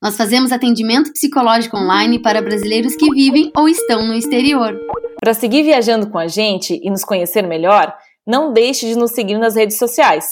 [0.00, 4.78] Nós fazemos atendimento psicológico online para brasileiros que vivem ou estão no exterior.
[5.20, 7.92] Para seguir viajando com a gente e nos conhecer melhor,
[8.24, 10.24] não deixe de nos seguir nas redes sociais,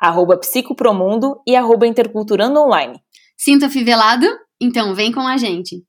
[0.00, 2.98] arroba psicopromundo e arroba interculturando online.
[3.36, 4.26] Sinta fivelado?
[4.58, 5.84] Então vem com a gente!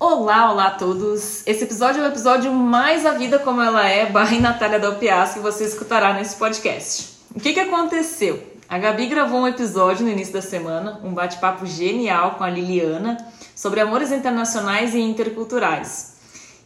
[0.00, 1.46] Olá, olá a todos!
[1.46, 5.38] Esse episódio é o episódio mais A Vida Como Ela É, barra Natália Dalpias, que
[5.38, 7.18] você escutará nesse podcast.
[7.32, 8.51] O que, que aconteceu?
[8.72, 13.18] A Gabi gravou um episódio no início da semana, um bate-papo genial com a Liliana
[13.54, 16.14] sobre amores internacionais e interculturais.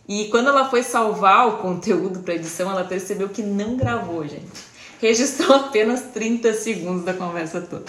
[0.09, 4.47] E quando ela foi salvar o conteúdo para edição, ela percebeu que não gravou, gente.
[5.01, 7.87] Registrou apenas 30 segundos da conversa toda.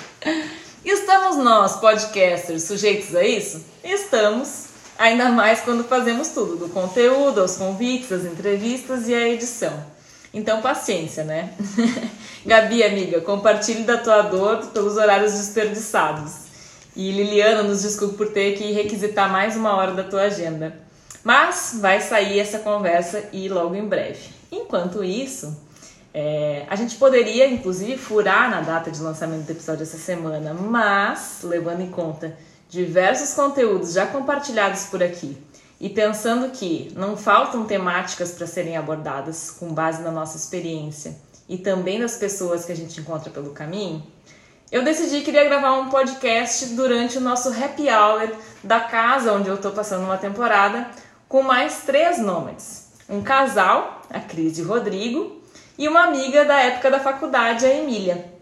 [0.83, 3.63] Estamos nós, podcasters, sujeitos a isso?
[3.83, 9.95] Estamos, ainda mais quando fazemos tudo, do conteúdo, aos convites, as entrevistas e a edição.
[10.37, 11.49] Então, paciência, né?
[12.45, 16.45] Gabi, amiga, compartilhe da tua dor pelos horários desperdiçados.
[16.95, 20.77] E Liliana, nos desculpe por ter que requisitar mais uma hora da tua agenda.
[21.23, 24.29] Mas vai sair essa conversa e logo em breve.
[24.51, 25.59] Enquanto isso,
[26.13, 31.39] é, a gente poderia, inclusive, furar na data de lançamento do episódio essa semana, mas,
[31.41, 32.37] levando em conta
[32.69, 35.35] diversos conteúdos já compartilhados por aqui
[35.79, 41.15] e pensando que não faltam temáticas para serem abordadas com base na nossa experiência
[41.47, 44.03] e também das pessoas que a gente encontra pelo caminho,
[44.71, 48.29] eu decidi que iria gravar um podcast durante o nosso happy hour
[48.63, 50.89] da casa onde eu estou passando uma temporada
[51.29, 52.87] com mais três nômades.
[53.09, 55.41] Um casal, a Cris e Rodrigo,
[55.77, 58.36] e uma amiga da época da faculdade, a Emília.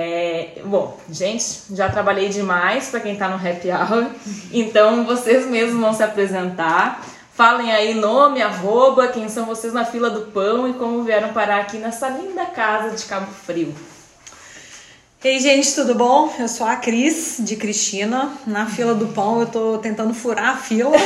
[0.00, 4.06] É, bom, gente, já trabalhei demais para quem está no happy hour,
[4.52, 7.04] então vocês mesmos vão se apresentar.
[7.34, 11.62] Falem aí nome, arroba, quem são vocês na fila do pão e como vieram parar
[11.62, 13.74] aqui nessa linda casa de Cabo Frio.
[15.24, 16.32] Ei, gente, tudo bom?
[16.38, 18.30] Eu sou a Cris, de Cristina.
[18.46, 20.96] Na fila do pão, eu tô tentando furar a fila.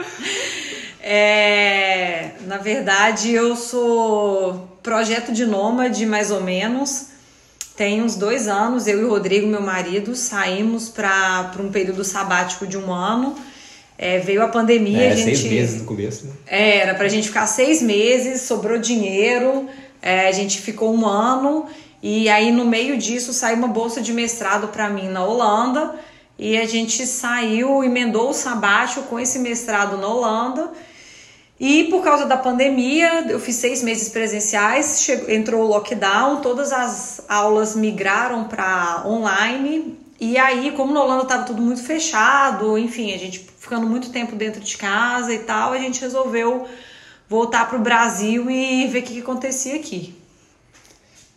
[0.98, 7.12] é, na verdade, eu sou projeto de nômade, mais ou menos.
[7.76, 12.66] Tem uns dois anos, eu e o Rodrigo, meu marido, saímos para um período sabático
[12.66, 13.34] de um ano.
[13.98, 15.02] É, veio a pandemia.
[15.02, 16.32] É, a gente, seis meses no começo, né?
[16.46, 19.68] É, era pra gente ficar seis meses, sobrou dinheiro,
[20.00, 21.66] é, a gente ficou um ano.
[22.02, 25.94] E aí, no meio disso, saiu uma bolsa de mestrado para mim na Holanda.
[26.38, 30.70] E a gente saiu, emendou o sabático com esse mestrado na Holanda.
[31.58, 36.72] E por causa da pandemia, eu fiz seis meses presenciais, chegou, entrou o lockdown, todas
[36.72, 39.96] as aulas migraram para online.
[40.20, 44.34] E aí, como na Holanda estava tudo muito fechado, enfim, a gente ficando muito tempo
[44.34, 46.66] dentro de casa e tal, a gente resolveu
[47.28, 50.14] voltar para o Brasil e ver o que, que acontecia aqui.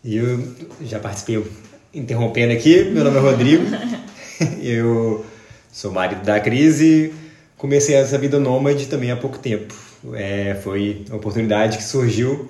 [0.04, 1.46] E eu já participei,
[1.94, 3.66] interrompendo aqui, meu nome é Rodrigo,
[4.62, 5.26] eu
[5.72, 7.14] sou marido da Crise,
[7.58, 12.50] comecei essa vida nômade também há pouco tempo é, foi uma oportunidade que surgiu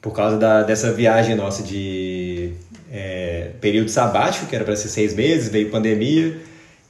[0.00, 2.52] por causa da, dessa viagem nossa de
[2.90, 6.36] é, período sabático, que era para ser seis meses, veio pandemia,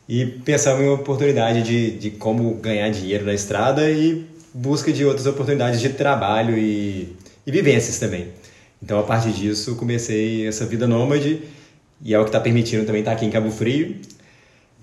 [0.09, 5.05] e pensamos em uma oportunidade de, de como ganhar dinheiro na estrada e busca de
[5.05, 7.15] outras oportunidades de trabalho e,
[7.47, 8.29] e vivências também.
[8.83, 11.43] Então, a partir disso, comecei essa vida nômade
[12.03, 13.97] e é o que está permitindo também estar tá aqui em Cabo Frio.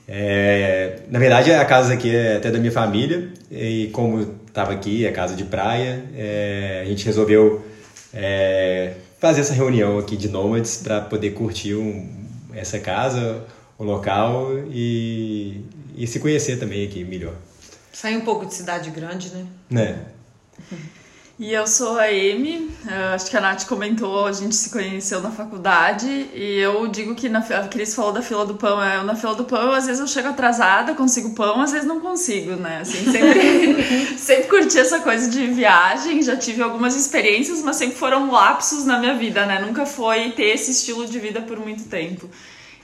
[0.07, 5.05] É, na verdade, a casa aqui é até da minha família e como estava aqui,
[5.05, 7.65] a casa de praia, é, a gente resolveu
[8.13, 12.09] é, fazer essa reunião aqui de nômades para poder curtir um,
[12.53, 13.43] essa casa,
[13.77, 15.61] o local e,
[15.97, 17.33] e se conhecer também aqui melhor.
[17.91, 19.45] Sair um pouco de cidade grande, né?
[19.69, 19.99] Né?
[21.37, 22.71] E eu sou a Amy,
[23.13, 27.27] acho que a Nath comentou, a gente se conheceu na faculdade e eu digo que
[27.27, 29.99] na, a Cris falou da fila do pão, eu na fila do pão, às vezes
[29.99, 32.79] eu chego atrasada, consigo pão, às vezes não consigo, né?
[32.79, 38.31] Assim, sempre, sempre curti essa coisa de viagem, já tive algumas experiências, mas sempre foram
[38.31, 39.59] lapsos na minha vida, né?
[39.59, 42.29] Nunca foi ter esse estilo de vida por muito tempo.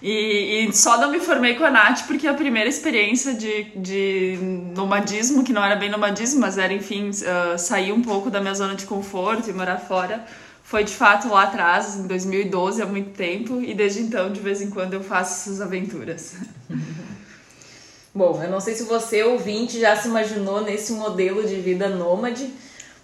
[0.01, 4.37] E, e, só não me formei com a Nath porque a primeira experiência de, de
[4.75, 8.55] nomadismo, que não era bem nomadismo, mas era, enfim, uh, sair um pouco da minha
[8.55, 10.25] zona de conforto e morar fora,
[10.63, 14.59] foi de fato lá atrás, em 2012, há muito tempo, e desde então, de vez
[14.59, 16.33] em quando, eu faço essas aventuras.
[18.13, 22.49] Bom, eu não sei se você, ouvinte, já se imaginou nesse modelo de vida nômade,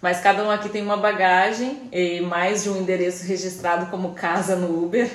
[0.02, 4.56] mas cada um aqui tem uma bagagem e mais de um endereço registrado como casa
[4.56, 5.10] no Uber.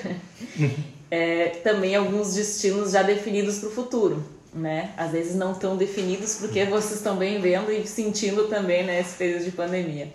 [1.09, 4.23] é, também alguns destinos já definidos para o futuro,
[4.53, 4.91] né?
[4.97, 9.15] Às vezes não tão definidos porque vocês estão bem vendo e sentindo também nesse né,
[9.17, 10.11] período de pandemia.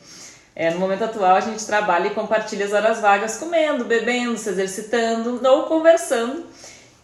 [0.55, 4.49] É, no momento atual a gente trabalha e compartilha as horas vagas comendo, bebendo, se
[4.49, 6.45] exercitando ou conversando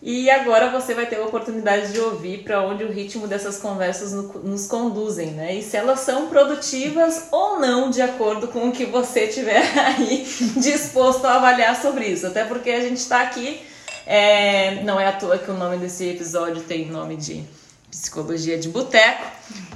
[0.06, 4.12] e agora você vai ter a oportunidade de ouvir para onde o ritmo dessas conversas
[4.12, 5.54] nos conduzem, né?
[5.54, 10.26] E se elas são produtivas ou não, de acordo com o que você tiver aí
[10.58, 12.26] disposto a avaliar sobre isso.
[12.26, 13.62] Até porque a gente está aqui,
[14.06, 17.44] é, não é à toa que o nome desse episódio tem nome de
[17.90, 19.24] psicologia de boteco,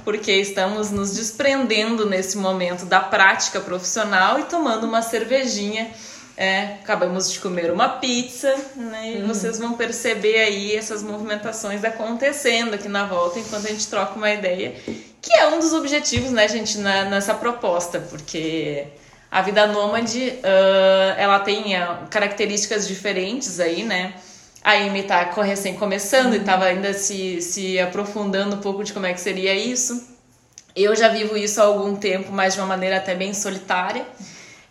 [0.03, 5.89] porque estamos nos desprendendo nesse momento da prática profissional e tomando uma cervejinha
[6.39, 9.15] é, acabamos de comer uma pizza, né?
[9.17, 9.27] E uhum.
[9.27, 14.31] vocês vão perceber aí essas movimentações acontecendo aqui na volta enquanto a gente troca uma
[14.31, 14.73] ideia,
[15.21, 18.87] que é um dos objetivos, né, gente, na, nessa proposta, porque
[19.31, 24.15] a vida nômade, uh, ela tem uh, características diferentes aí, né?
[24.63, 26.35] A Amy tá recém começando uhum.
[26.35, 30.09] e tava ainda se, se aprofundando um pouco de como é que seria isso.
[30.75, 34.05] Eu já vivo isso há algum tempo, mas de uma maneira até bem solitária.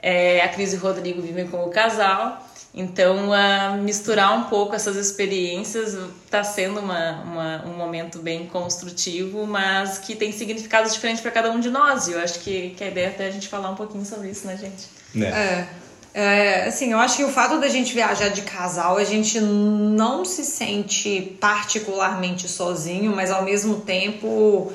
[0.00, 2.47] É, a Cris e o Rodrigo vivem como casal,
[2.78, 9.44] então uh, misturar um pouco essas experiências está sendo uma, uma, um momento bem construtivo,
[9.48, 12.06] mas que tem significados diferentes para cada um de nós.
[12.06, 14.30] E eu acho que, que a ideia é até a gente falar um pouquinho sobre
[14.30, 14.86] isso, né, gente?
[15.16, 15.26] É.
[15.26, 15.68] é.
[16.14, 20.24] é assim, eu acho que o fato da gente viajar de casal, a gente não
[20.24, 24.72] se sente particularmente sozinho, mas ao mesmo tempo,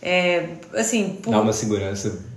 [0.00, 1.18] é, assim...
[1.22, 1.30] Por...
[1.30, 2.33] Dá uma segurança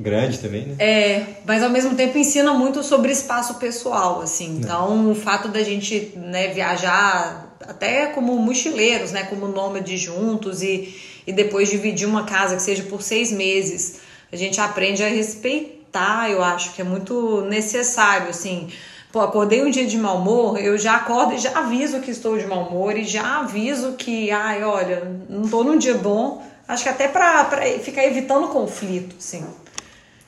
[0.00, 0.76] grande também, né?
[0.78, 4.56] É, mas ao mesmo tempo ensina muito sobre espaço pessoal, assim.
[4.56, 4.58] É.
[4.58, 10.94] Então, o fato da gente né, viajar até como mochileiros, né, como nômades juntos e,
[11.26, 14.00] e depois dividir uma casa que seja por seis meses,
[14.32, 18.68] a gente aprende a respeitar, eu acho que é muito necessário, assim.
[19.12, 22.38] Pô, acordei um dia de mau humor, eu já acordo e já aviso que estou
[22.38, 26.42] de mau humor e já aviso que, ai, olha, não estou num dia bom.
[26.68, 27.44] Acho que até para
[27.82, 29.44] ficar evitando conflito, assim.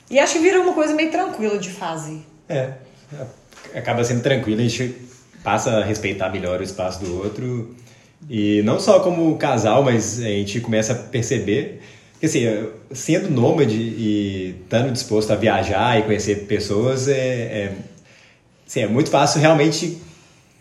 [0.09, 2.19] E acho que vira uma coisa meio tranquila de fazer.
[2.49, 2.73] É,
[3.73, 4.95] acaba sendo tranquilo, a gente
[5.43, 7.75] passa a respeitar melhor o espaço do outro.
[8.29, 11.81] E não só como casal, mas a gente começa a perceber
[12.19, 12.41] que, assim,
[12.91, 17.71] sendo nômade e estando disposto a viajar e conhecer pessoas, é, é,
[18.65, 19.97] assim, é muito fácil realmente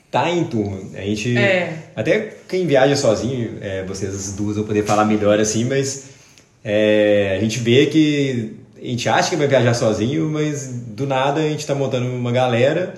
[0.07, 0.81] estar tá em turma.
[0.95, 1.73] A gente, é.
[1.95, 6.07] até quem viaja sozinho, é, vocês duas vão poder falar melhor assim, mas
[6.65, 11.41] é, a gente vê que a gente acha que vai viajar sozinho, mas do nada
[11.41, 12.95] a gente está montando uma galera.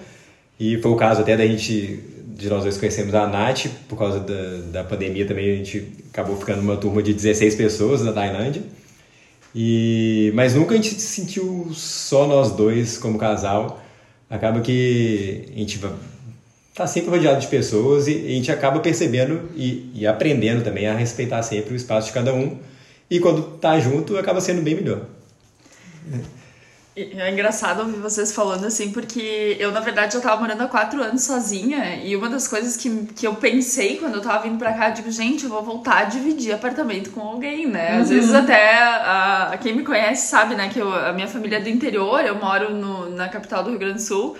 [0.58, 2.00] E foi o caso até da gente,
[2.36, 6.36] de nós dois conhecemos a Nath, por causa da, da pandemia também a gente acabou
[6.36, 8.62] ficando uma turma de 16 pessoas na Tailândia.
[9.54, 13.82] E, mas nunca a gente se sentiu só nós dois como casal.
[14.30, 15.78] Acaba que a gente
[16.74, 20.94] tá sempre rodeado de pessoas e a gente acaba percebendo e, e aprendendo também a
[20.94, 22.56] respeitar sempre o espaço de cada um.
[23.10, 25.02] E quando tá junto, acaba sendo bem melhor.
[26.96, 31.02] É engraçado ouvir vocês falando assim, porque eu, na verdade, já tava morando há quatro
[31.02, 34.72] anos sozinha, e uma das coisas que, que eu pensei quando eu tava vindo pra
[34.72, 37.96] cá, eu digo, gente, eu vou voltar a dividir apartamento com alguém, né?
[37.96, 38.14] Às uhum.
[38.14, 41.68] vezes até a, quem me conhece sabe, né, que eu, a minha família é do
[41.68, 44.36] interior, eu moro no, na capital do Rio Grande do Sul,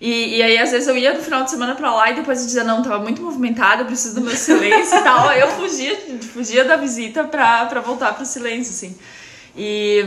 [0.00, 2.40] e, e aí, às vezes, eu ia no final de semana pra lá e depois
[2.40, 5.28] eu dizia, não, tava muito movimentada, eu preciso do meu silêncio e tal.
[5.28, 5.96] Aí eu fugia,
[6.32, 8.98] fugia da visita pra, pra voltar pro silêncio, assim.
[9.56, 10.04] E,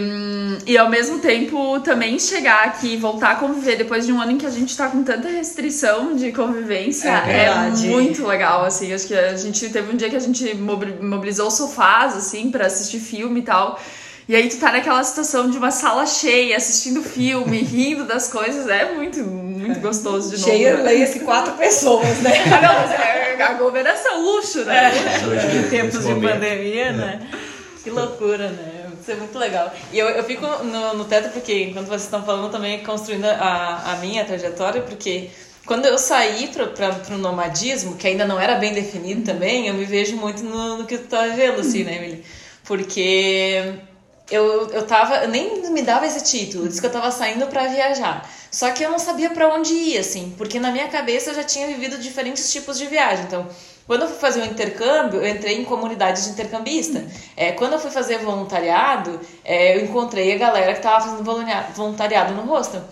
[0.65, 4.33] e ao mesmo tempo também chegar aqui e voltar a conviver depois de um ano
[4.33, 8.93] em que a gente tá com tanta restrição de convivência é, é muito legal, assim.
[8.93, 12.99] Acho que a gente teve um dia que a gente mobilizou sofás, assim, para assistir
[12.99, 13.79] filme e tal.
[14.27, 18.67] E aí tu tá naquela situação de uma sala cheia, assistindo filme, rindo das coisas,
[18.67, 20.51] é muito, muito gostoso de novo.
[20.51, 20.83] Cheia, né?
[20.83, 22.33] leia-se quatro pessoas, né?
[22.61, 24.91] não, mas é aglomeração, luxo, né?
[24.91, 25.57] É.
[25.57, 27.29] Em tempos de pandemia, né?
[27.81, 28.76] Que loucura, né?
[29.07, 29.73] Isso é muito legal.
[29.93, 33.93] E eu, eu fico no, no teto porque, enquanto vocês estão falando, também construindo a,
[33.93, 35.29] a minha trajetória, porque
[35.65, 39.85] quando eu saí para o nomadismo, que ainda não era bem definido também, eu me
[39.85, 42.25] vejo muito no, no que tu tá vendo, assim, né, Emily?
[42.65, 43.75] Porque
[44.29, 47.65] eu, eu tava, eu nem me dava esse título, disse que eu tava saindo para
[47.67, 48.29] viajar.
[48.51, 51.45] Só que eu não sabia para onde ir, assim, porque na minha cabeça eu já
[51.45, 53.23] tinha vivido diferentes tipos de viagem.
[53.23, 53.47] Então,
[53.87, 57.03] quando eu fui fazer o um intercâmbio, eu entrei em comunidade de intercambista.
[57.37, 61.23] É, quando eu fui fazer voluntariado, é, eu encontrei a galera que estava fazendo
[61.73, 62.83] voluntariado no hostel.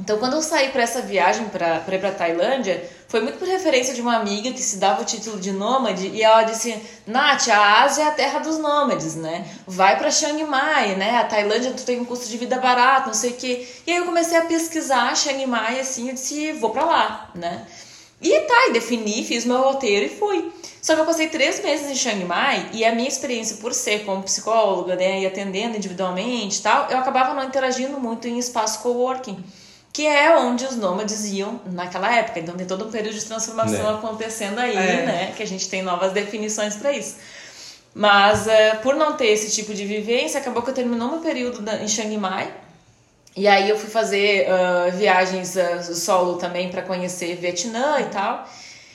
[0.00, 3.92] Então, quando eu saí para essa viagem para ir para Tailândia, foi muito por referência
[3.94, 7.82] de uma amiga que se dava o título de nômade e ela disse: Nath, a
[7.82, 9.46] Ásia é a terra dos nômades, né?
[9.66, 11.18] Vai para Chiang Mai, né?
[11.18, 13.68] A Tailândia tu tem um custo de vida barato, não sei o quê.
[13.86, 17.66] E aí eu comecei a pesquisar Chiang Mai assim, eu disse: vou para lá, né?
[18.22, 20.52] E tá, e defini, fiz meu roteiro e fui.
[20.80, 24.04] Só que eu passei três meses em Chiang Mai e a minha experiência por ser
[24.04, 28.80] como psicóloga, né, e atendendo individualmente e tal, eu acabava não interagindo muito em espaço
[28.80, 29.42] coworking
[29.92, 32.40] que é onde os nômades iam naquela época.
[32.40, 33.94] Então tem todo um período de transformação é.
[33.94, 35.02] acontecendo aí, é.
[35.04, 35.34] né?
[35.36, 37.16] Que a gente tem novas definições para isso.
[37.94, 41.62] Mas uh, por não ter esse tipo de vivência, acabou que eu terminou meu período
[41.70, 42.50] em Chiang Mai.
[43.36, 48.46] E aí eu fui fazer uh, viagens uh, solo também para conhecer Vietnã e tal.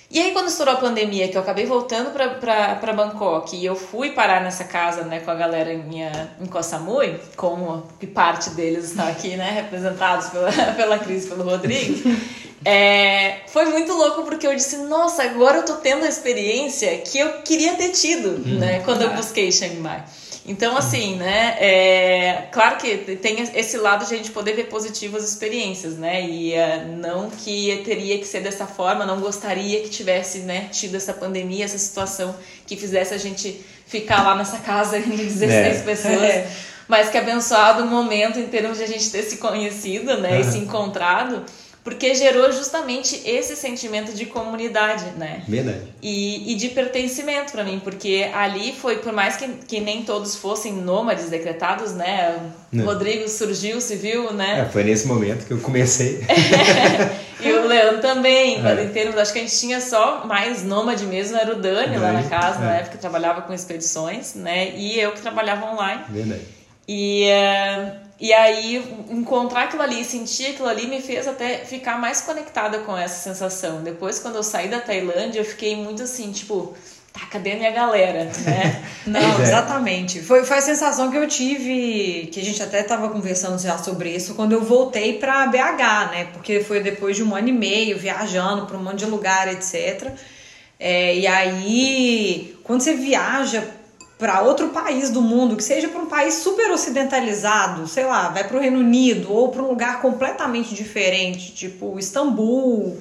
[0.10, 4.12] E aí, quando estourou a pandemia, que eu acabei voltando para Bangkok e eu fui
[4.12, 8.92] parar nessa casa né, com a galera minha em Koh Samui, como que parte deles
[8.92, 12.10] está aqui, né, representados pela, pela Cris e pelo Rodrigo,
[12.64, 17.20] é, foi muito louco porque eu disse: Nossa, agora eu tô tendo a experiência que
[17.20, 20.06] eu queria ter tido hum, né, quando eu busquei Chiang Mai.
[20.48, 21.58] Então, assim, né?
[21.60, 26.24] É, claro que tem esse lado de a gente poder ver positivas experiências, né?
[26.24, 30.96] E uh, não que teria que ser dessa forma, não gostaria que tivesse, né, tido
[30.96, 32.34] essa pandemia, essa situação
[32.66, 35.82] que fizesse a gente ficar lá nessa casa de 16 é.
[35.82, 36.22] pessoas.
[36.22, 36.50] É.
[36.88, 40.36] Mas que abençoado o momento em termos de a gente ter se conhecido, né?
[40.36, 40.40] Uhum.
[40.40, 41.44] E se encontrado
[41.88, 45.42] porque gerou justamente esse sentimento de comunidade, né?
[45.48, 45.84] Verdade.
[46.02, 50.36] E, e de pertencimento para mim, porque ali foi, por mais que, que nem todos
[50.36, 52.52] fossem nômades decretados, né?
[52.74, 54.66] O Rodrigo surgiu, se viu, né?
[54.68, 56.26] É, foi nesse momento que eu comecei.
[57.40, 58.84] e o Leandro também, é.
[58.84, 62.00] em termos, acho que a gente tinha só mais nômade mesmo, era o Dani, Dani
[62.00, 62.66] lá na casa, é.
[62.66, 64.74] na época que trabalhava com expedições, né?
[64.76, 66.02] E eu que trabalhava online.
[66.10, 66.42] Verdade.
[66.86, 67.30] E...
[67.30, 72.80] Uh, e aí, encontrar aquilo ali, sentir aquilo ali, me fez até ficar mais conectada
[72.80, 73.84] com essa sensação.
[73.84, 76.76] Depois, quando eu saí da Tailândia, eu fiquei muito assim, tipo,
[77.14, 78.84] tá, cadê a minha galera, né?
[79.06, 79.44] Não, é.
[79.44, 80.20] exatamente.
[80.22, 84.10] Foi, foi a sensação que eu tive, que a gente até tava conversando já sobre
[84.10, 86.28] isso, quando eu voltei pra BH, né?
[86.34, 90.12] Porque foi depois de um ano e meio viajando pra um monte de lugar, etc.
[90.80, 93.77] É, e aí, quando você viaja
[94.18, 98.48] para outro país do mundo, que seja para um país super ocidentalizado, sei lá, vai
[98.48, 103.00] para o Reino Unido ou para um lugar completamente diferente, tipo Istambul,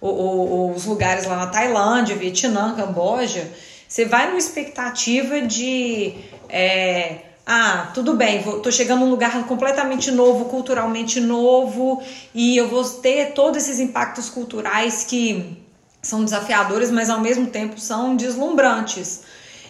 [0.00, 3.50] ou, ou, ou, os lugares lá na Tailândia, Vietnã, Camboja,
[3.88, 6.14] você vai numa expectativa de.
[6.50, 12.02] É, ah, tudo bem, vou, tô chegando num lugar completamente novo, culturalmente novo,
[12.34, 15.56] e eu vou ter todos esses impactos culturais que
[16.02, 19.22] são desafiadores, mas ao mesmo tempo são deslumbrantes.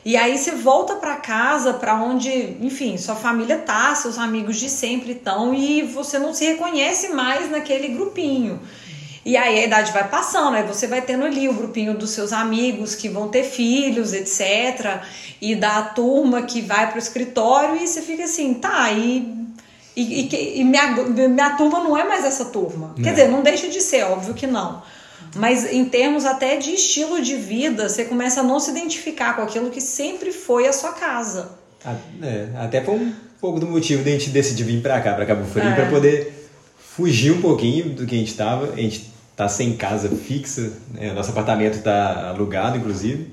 [0.08, 4.70] E aí você volta para casa, para onde, enfim, sua família tá, seus amigos de
[4.70, 8.58] sempre estão e você não se reconhece mais naquele grupinho.
[9.22, 12.32] E aí a idade vai passando, aí você vai tendo ali o grupinho dos seus
[12.32, 15.02] amigos que vão ter filhos, etc.
[15.42, 19.30] E da turma que vai pro escritório e você fica assim, tá, e,
[19.94, 22.94] e, e, e minha, minha turma não é mais essa turma.
[22.96, 23.04] Não.
[23.04, 24.82] Quer dizer, não deixa de ser, óbvio que não.
[25.37, 29.42] Mas em termos até de estilo de vida, você começa a não se identificar com
[29.42, 31.50] aquilo que sempre foi a sua casa.
[32.23, 35.26] É, até foi um pouco do motivo de a gente decidir vir para cá, para
[35.26, 35.75] Cabo Frio, é.
[35.75, 38.73] para poder fugir um pouquinho do que a gente estava.
[38.73, 41.12] A gente tá sem casa fixa, né?
[41.12, 43.30] nosso apartamento está alugado, inclusive.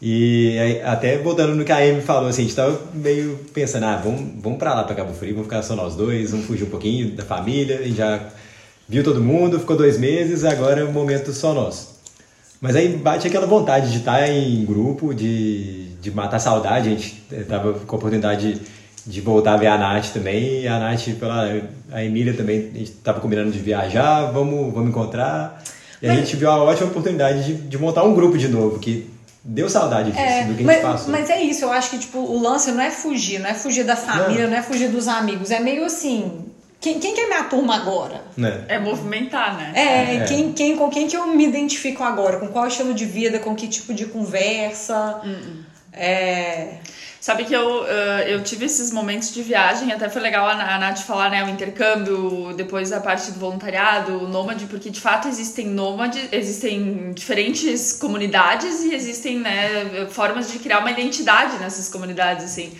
[0.00, 3.86] E aí, até voltando no que a Amy falou, assim, a gente tava meio pensando,
[3.86, 6.64] ah, vamos, vamos para lá, para Cabo Frio, vamos ficar só nós dois, vamos fugir
[6.64, 8.20] um pouquinho da família, e já
[8.88, 11.96] viu todo mundo, ficou dois meses, agora é um momento só nosso.
[12.60, 16.88] Mas aí bate aquela vontade de estar em grupo, de, de matar a saudade.
[16.88, 18.60] A gente tava com a oportunidade de,
[19.06, 20.62] de voltar a ver a Nath também.
[20.62, 21.62] E a Nath, pela,
[21.92, 25.62] a Emília também, a gente tava combinando de viajar, vamos, vamos encontrar.
[26.00, 28.78] E mas, a gente viu a ótima oportunidade de, de montar um grupo de novo,
[28.78, 29.10] que
[29.44, 31.12] deu saudade disso, é, do que a gente passou.
[31.12, 33.84] Mas é isso, eu acho que tipo, o lance não é fugir, não é fugir
[33.84, 35.50] da família, não, não é fugir dos amigos.
[35.50, 36.46] É meio assim,
[36.86, 38.22] quem, quem que é minha turma agora?
[38.68, 39.72] É, é movimentar, né?
[39.74, 42.38] É, é, Quem, quem, com quem que eu me identifico agora?
[42.38, 43.40] Com qual estilo de vida?
[43.40, 45.20] Com que tipo de conversa?
[45.24, 45.64] Uh -uh.
[45.92, 46.78] É...
[47.20, 51.00] Sabe que eu, uh, eu tive esses momentos de viagem, até foi legal a Nath
[51.00, 55.66] falar, né, o intercâmbio, depois a parte do voluntariado, o nômade, porque de fato existem
[55.66, 62.70] nômades, existem diferentes comunidades e existem, né, formas de criar uma identidade nessas comunidades, assim.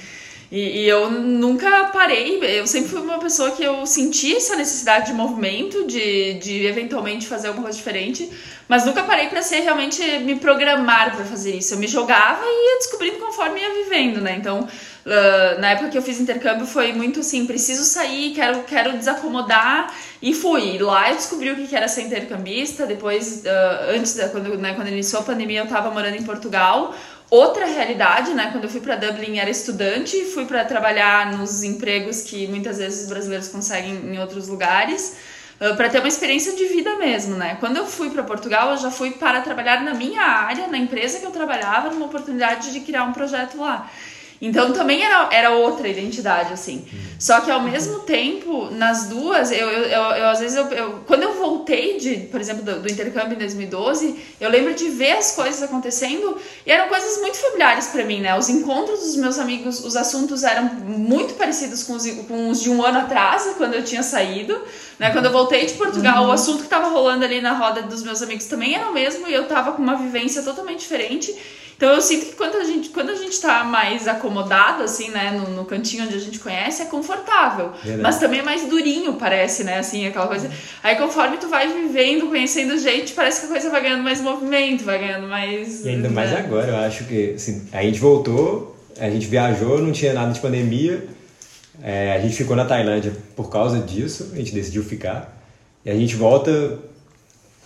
[0.50, 5.07] E, e, eu nunca parei, eu sempre fui uma pessoa que eu senti essa necessidade
[5.07, 8.31] de movimento, de, de eventualmente fazer alguma coisa diferente,
[8.69, 11.75] mas nunca parei para ser realmente me programar para fazer isso.
[11.75, 14.37] Eu me jogava e ia descobrindo conforme ia vivendo, né?
[14.37, 18.93] Então, uh, na época que eu fiz intercâmbio foi muito assim, preciso sair, quero, quero
[18.93, 20.79] desacomodar e fui.
[20.79, 24.88] Lá eu descobri o que era ser intercambista, depois, uh, antes, da, quando, né, quando
[24.88, 26.95] iniciou a pandemia, eu estava morando em Portugal,
[27.30, 28.50] outra realidade, né?
[28.52, 33.02] Quando eu fui para Dublin era estudante, fui para trabalhar nos empregos que muitas vezes
[33.02, 35.16] os brasileiros conseguem em outros lugares,
[35.61, 37.56] uh, para ter uma experiência de vida mesmo, né?
[37.61, 41.18] Quando eu fui para Portugal, eu já fui para trabalhar na minha área, na empresa
[41.18, 43.90] que eu trabalhava, numa oportunidade de criar um projeto lá.
[44.40, 46.85] Então também era, era outra identidade, assim.
[47.19, 51.00] Só que ao mesmo tempo, nas duas, eu, eu, eu, eu às vezes, eu, eu,
[51.07, 55.12] quando eu voltei, de, por exemplo, do, do, intercâmbio em 2012, eu lembro de ver
[55.12, 58.38] as coisas acontecendo e eram coisas muito familiares para mim, né?
[58.38, 62.69] Os encontros dos meus amigos, os assuntos eram muito parecidos com os, com os de
[62.69, 64.61] um ano atrás, quando eu tinha saído.
[64.99, 65.11] Né?
[65.11, 66.31] Quando eu voltei de Portugal, uhum.
[66.31, 69.28] o assunto que estava rolando ali na roda dos meus amigos também era o mesmo
[69.28, 71.35] e eu tava com uma vivência totalmente diferente.
[71.76, 75.30] Então eu sinto que quando a gente, quando a gente tá mais acomodado, assim, né,
[75.30, 77.73] no, no cantinho onde a gente conhece, é confortável.
[77.83, 78.02] Verdade.
[78.02, 80.50] Mas também é mais durinho, parece, né, assim, aquela coisa.
[80.83, 84.85] Aí conforme tu vai vivendo, conhecendo gente, parece que a coisa vai ganhando mais movimento,
[84.85, 85.85] vai ganhando mais.
[85.85, 86.14] E ainda né?
[86.14, 90.33] mais agora, eu acho que assim, a gente voltou, a gente viajou, não tinha nada
[90.33, 91.06] de pandemia.
[91.83, 95.37] É, a gente ficou na Tailândia por causa disso, a gente decidiu ficar.
[95.85, 96.78] E a gente volta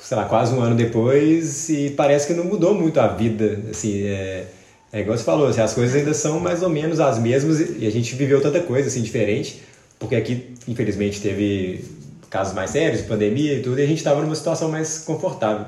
[0.00, 4.02] sei lá, quase um ano depois e parece que não mudou muito a vida, assim,
[4.04, 4.47] é,
[4.92, 7.87] é igual você falou, assim, as coisas ainda são mais ou menos as mesmas e
[7.87, 9.62] a gente viveu tanta coisa, assim, diferente,
[9.99, 11.85] porque aqui, infelizmente, teve
[12.28, 15.66] casos mais sérios, pandemia e tudo, e a gente estava numa situação mais confortável.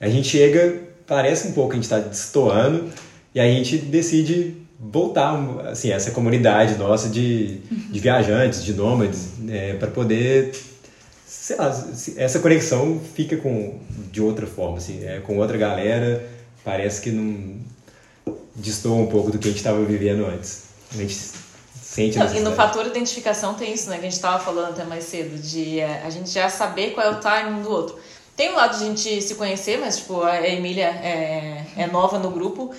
[0.00, 2.90] A gente chega, parece um pouco que a gente está destoando
[3.34, 5.34] e a gente decide voltar,
[5.66, 7.58] assim, essa comunidade nossa de,
[7.90, 10.52] de viajantes, de nômades, é, para poder
[11.44, 11.70] sei lá,
[12.16, 13.78] essa conexão fica com
[14.10, 16.26] de outra forma, assim, é, com outra galera,
[16.64, 17.60] parece que não
[18.56, 20.62] distou um pouco do que a gente estava vivendo antes.
[20.90, 21.14] A gente
[21.82, 24.84] sente não, E no fator identificação tem isso, né, que a gente estava falando até
[24.84, 27.98] mais cedo, de é, a gente já saber qual é o timing do outro.
[28.34, 32.18] Tem um lado de a gente se conhecer, mas tipo, a Emília é, é nova
[32.18, 32.74] no grupo,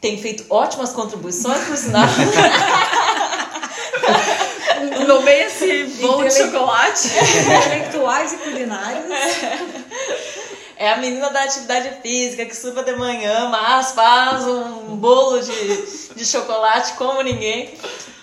[0.00, 2.06] tem feito ótimas contribuições, por sinal.
[5.18, 7.08] Tomei esse bolo de chocolate.
[7.08, 9.04] Intelectuais e culinários.
[10.76, 16.14] É a menina da atividade física que suba de manhã, mas faz um bolo de,
[16.16, 17.72] de chocolate como ninguém.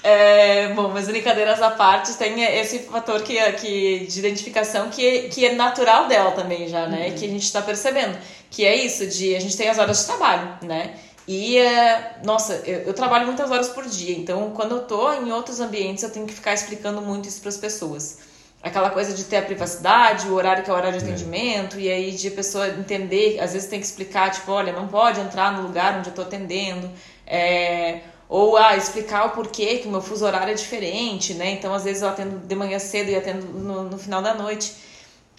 [0.03, 5.45] É, bom, mas brincadeiras à parte, tem esse fator que, que, de identificação que, que
[5.45, 7.07] é natural dela também já, né?
[7.07, 7.15] Uhum.
[7.15, 8.17] Que a gente está percebendo.
[8.49, 10.95] Que é isso, de a gente tem as horas de trabalho, né?
[11.27, 15.31] E, é, nossa, eu, eu, trabalho muitas horas por dia, então quando eu tô em
[15.31, 18.19] outros ambientes eu tenho que ficar explicando muito isso para as pessoas.
[18.63, 21.07] Aquela coisa de ter a privacidade, o horário que é o horário de é.
[21.07, 21.81] atendimento, é.
[21.81, 25.19] e aí de a pessoa entender, às vezes tem que explicar, tipo, olha, não pode
[25.19, 26.89] entrar no lugar onde eu tô atendendo,
[27.25, 31.51] é, ou ah, explicar o porquê que o meu fuso horário é diferente, né?
[31.51, 34.73] Então às vezes eu atendo de manhã cedo e atendo no, no final da noite.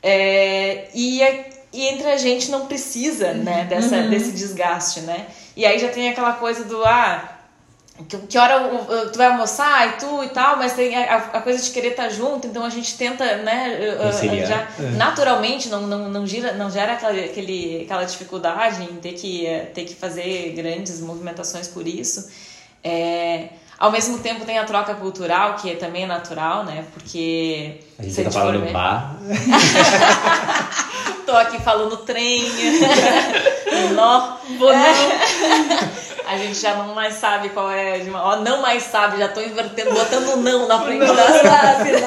[0.03, 1.21] É, e,
[1.73, 4.11] e entre a gente não precisa, né, dessa, uhum.
[4.11, 5.27] desse desgaste, né?
[5.57, 7.33] E aí já tem aquela coisa do, ah,
[8.09, 8.69] que, que hora
[9.12, 12.05] tu vai almoçar e tu e tal, mas tem a, a coisa de querer estar
[12.05, 13.79] tá junto, então a gente tenta, né,
[14.47, 14.91] já é.
[14.97, 19.85] naturalmente não, não, não, gira, não gera aquela, aquele, aquela dificuldade em ter que, ter
[19.85, 22.31] que fazer grandes movimentações por isso.
[22.83, 26.85] É, ao mesmo tempo tem a troca cultural, que também é natural, né?
[26.95, 27.81] Porque.
[27.99, 28.73] A gente tá falando ver...
[28.73, 29.17] bar.
[31.33, 32.45] Tô aqui falando trem.
[33.97, 34.37] nó.
[36.27, 38.03] A gente já não mais sabe qual é.
[38.12, 42.03] Ó, não mais sabe, já tô invertendo, botando não na frente não das frases.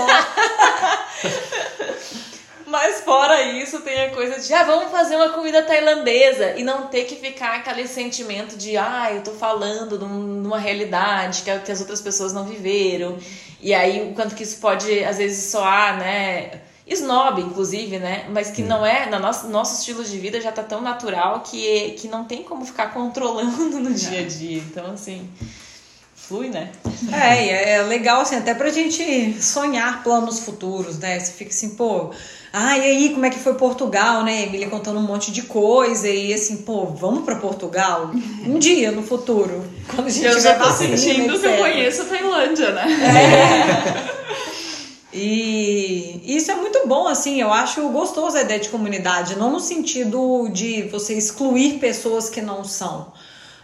[2.68, 6.86] Mas fora isso, tem a coisa de, ah, vamos fazer uma comida tailandesa e não
[6.86, 12.00] ter que ficar aquele sentimento de, ah, eu tô falando numa realidade que as outras
[12.00, 13.18] pessoas não viveram.
[13.60, 16.62] E aí, o quanto que isso pode, às vezes, soar, né?
[16.88, 18.26] Snob, inclusive, né?
[18.30, 21.92] Mas que não é, no nosso, nosso estilo de vida já tá tão natural que,
[21.92, 24.60] que não tem como ficar controlando no dia a dia.
[24.60, 25.30] Então, assim
[26.28, 26.70] flui, né?
[27.12, 31.20] É, é legal assim, até pra gente sonhar planos futuros, né?
[31.20, 32.10] Você fica assim, pô,
[32.52, 34.44] ah, e aí, como é que foi Portugal, né?
[34.44, 38.12] Emília contando um monte de coisa e assim, pô, vamos para Portugal
[38.46, 42.06] um dia no futuro, quando a gente Eu já tô sentindo que eu conheço a
[42.06, 44.12] Tailândia, né?
[44.12, 44.15] É.
[45.18, 49.62] E isso é muito bom, assim, eu acho gostoso a ideia de comunidade, não no
[49.62, 53.14] sentido de você excluir pessoas que não são,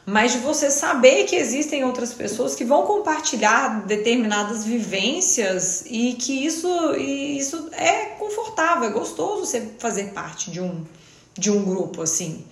[0.06, 6.46] mas de você saber que existem outras pessoas que vão compartilhar determinadas vivências e que
[6.46, 10.86] isso, e isso é confortável, é gostoso você fazer parte de um,
[11.38, 12.46] de um grupo assim.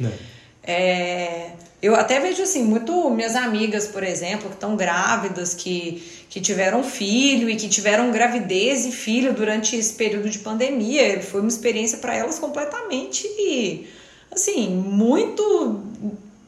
[0.62, 0.74] É.
[0.74, 6.42] é eu até vejo assim, muito minhas amigas, por exemplo, que estão grávidas, que, que
[6.42, 11.22] tiveram filho e que tiveram gravidez e filho durante esse período de pandemia.
[11.22, 13.88] Foi uma experiência para elas completamente,
[14.30, 15.82] assim, muito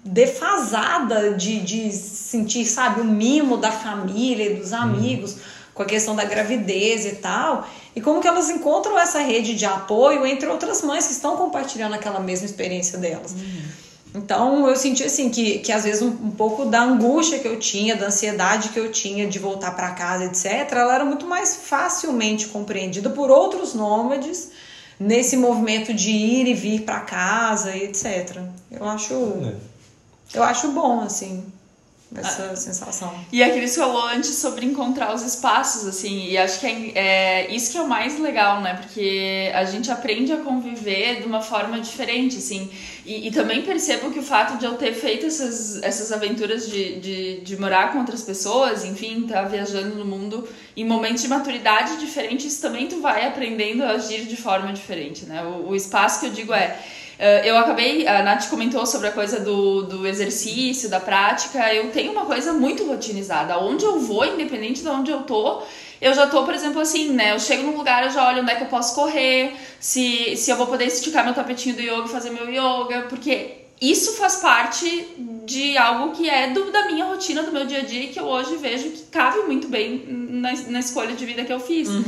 [0.04, 5.38] defasada de, de sentir, sabe, o mimo da família e dos amigos
[5.74, 7.65] com a questão da gravidez e tal.
[7.96, 11.94] E como que elas encontram essa rede de apoio entre outras mães que estão compartilhando
[11.94, 13.32] aquela mesma experiência delas.
[13.32, 13.62] Uhum.
[14.13, 17.58] Então eu senti assim que, que às vezes um, um, pouco da angústia que eu
[17.58, 21.56] tinha, da ansiedade que eu tinha de voltar para casa, etc., ela era muito mais
[21.56, 24.52] facilmente compreendida por outros nômades
[25.00, 28.38] nesse movimento de ir e vir para casa, etc.
[28.69, 29.71] Eu acho é.
[30.34, 31.43] Eu acho bom, assim,
[32.13, 33.13] essa ah, sensação.
[33.32, 37.56] E aquilo que falou antes sobre encontrar os espaços, assim, e acho que é, é,
[37.56, 38.74] isso que é o mais legal, né?
[38.74, 42.69] Porque a gente aprende a conviver de uma forma diferente, assim.
[43.06, 47.00] E, e também percebo que o fato de eu ter feito essas, essas aventuras de,
[47.00, 51.30] de, de morar com outras pessoas, enfim, estar tá viajando no mundo em momentos de
[51.30, 55.43] maturidade diferentes, também tu vai aprendendo a agir de forma diferente, né?
[55.43, 56.78] O, o espaço que eu digo é
[57.48, 61.74] eu acabei, a Nath comentou sobre a coisa do, do exercício, da prática.
[61.74, 63.60] Eu tenho uma coisa muito rotinizada.
[63.60, 65.62] Onde eu vou, independente de onde eu tô,
[66.02, 67.32] eu já tô, por exemplo, assim, né?
[67.32, 70.50] Eu chego num lugar, eu já olho onde é que eu posso correr, se, se
[70.50, 74.38] eu vou poder esticar meu tapetinho do yoga e fazer meu yoga, porque isso faz
[74.38, 75.08] parte
[75.46, 78.20] de algo que é do, da minha rotina, do meu dia a dia, e que
[78.20, 81.90] eu hoje vejo que cabe muito bem na, na escolha de vida que eu fiz.
[81.90, 82.04] Uhum.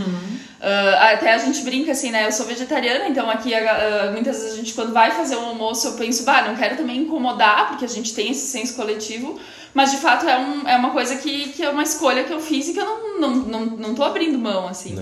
[0.64, 2.26] Uh, até a gente brinca assim, né?
[2.26, 5.90] Eu sou vegetariana, então aqui uh, muitas vezes a gente, quando vai fazer um almoço,
[5.90, 9.38] eu penso, bah, não quero também incomodar, porque a gente tem esse senso coletivo,
[9.74, 12.40] mas de fato é, um, é uma coisa que, que é uma escolha que eu
[12.40, 14.96] fiz e que eu não, não, não, não tô abrindo mão, assim.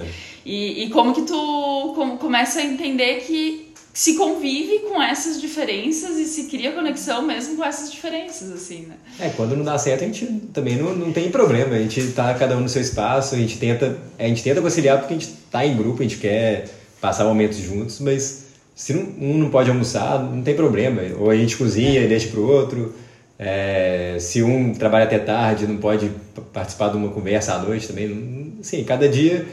[0.43, 6.17] E, e como que tu como, começa a entender que se convive com essas diferenças
[6.17, 8.95] e se cria conexão mesmo com essas diferenças, assim, né?
[9.19, 11.75] É, quando não dá certo, a gente também não, não tem problema.
[11.75, 14.99] A gente tá cada um no seu espaço, a gente tenta, a gente tenta conciliar
[14.99, 16.69] porque a gente tá em grupo, a gente quer
[17.01, 21.01] passar momentos juntos, mas se não, um não pode almoçar, não tem problema.
[21.19, 22.95] Ou a gente cozinha e deixa pro outro.
[23.37, 26.09] É, se um trabalha até tarde, não pode
[26.53, 28.53] participar de uma conversa à noite também.
[28.61, 29.45] Sim, cada dia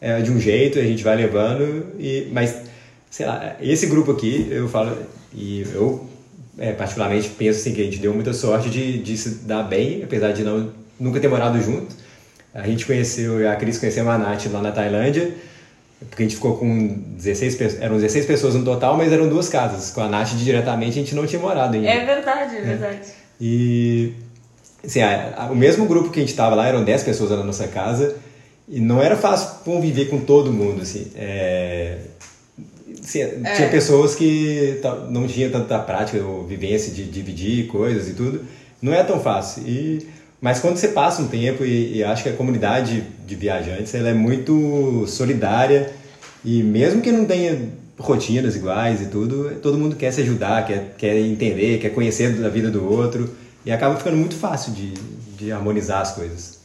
[0.00, 2.68] é de um jeito, a gente vai levando, e, mas
[3.10, 4.96] sei lá, esse grupo aqui, eu falo,
[5.32, 6.06] e eu
[6.58, 10.02] é, particularmente penso assim, que a gente deu muita sorte de, de se dar bem,
[10.02, 11.94] apesar de não, nunca ter morado junto.
[12.52, 15.32] A gente conheceu, a Cris conheceu a Nath lá na Tailândia,
[16.08, 19.48] porque a gente ficou com 16 pessoas, eram 16 pessoas no total, mas eram duas
[19.48, 19.90] casas.
[19.90, 21.88] Com a Nath diretamente a gente não tinha morado ainda.
[21.88, 23.00] É verdade, é verdade.
[23.00, 23.28] É.
[23.40, 24.14] E
[24.84, 27.44] assim, a, a, o mesmo grupo que a gente estava lá, eram 10 pessoas na
[27.44, 28.16] nossa casa,
[28.68, 31.10] e não era fácil conviver com todo mundo, assim.
[31.14, 31.98] É,
[33.08, 33.54] Sim, é.
[33.54, 38.44] tinha pessoas que não tinham tanta prática ou vivência de dividir coisas e tudo.
[38.82, 39.62] Não é tão fácil.
[39.66, 40.06] E,
[40.38, 44.10] mas quando você passa um tempo e, e acho que a comunidade de viajantes ela
[44.10, 45.90] é muito solidária
[46.44, 47.58] e mesmo que não tenha
[47.98, 52.50] rotinas iguais e tudo, todo mundo quer se ajudar, quer, quer entender, quer conhecer da
[52.50, 54.92] vida do outro e acaba ficando muito fácil de,
[55.34, 56.57] de harmonizar as coisas.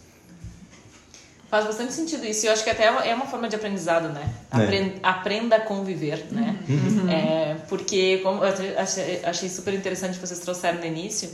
[1.53, 2.47] Faz bastante sentido isso.
[2.47, 4.27] E eu acho que até é uma forma de aprendizado, né?
[4.49, 4.99] Aprenda, é.
[5.03, 6.57] aprenda a conviver, né?
[6.67, 7.07] Uhum.
[7.07, 11.29] É, porque, como eu achei, achei super interessante que vocês trouxeram no início,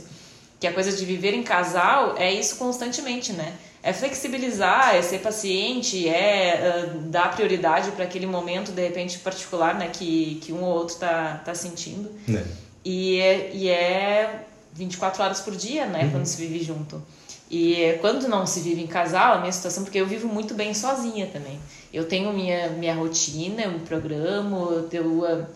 [0.60, 3.54] que a coisa de viver em casal é isso constantemente, né?
[3.82, 9.74] É flexibilizar, é ser paciente, é uh, dar prioridade para aquele momento, de repente, particular,
[9.74, 9.88] né?
[9.90, 12.10] Que, que um ou outro tá, tá sentindo.
[12.28, 12.44] É.
[12.84, 16.04] E, é, e é 24 horas por dia, né?
[16.04, 16.10] Uhum.
[16.10, 17.02] Quando se vive junto.
[17.50, 20.72] E quando não se vive em casal, a minha situação, porque eu vivo muito bem
[20.72, 21.58] sozinha também.
[21.92, 25.46] Eu tenho minha, minha rotina, eu me programo, eu uh,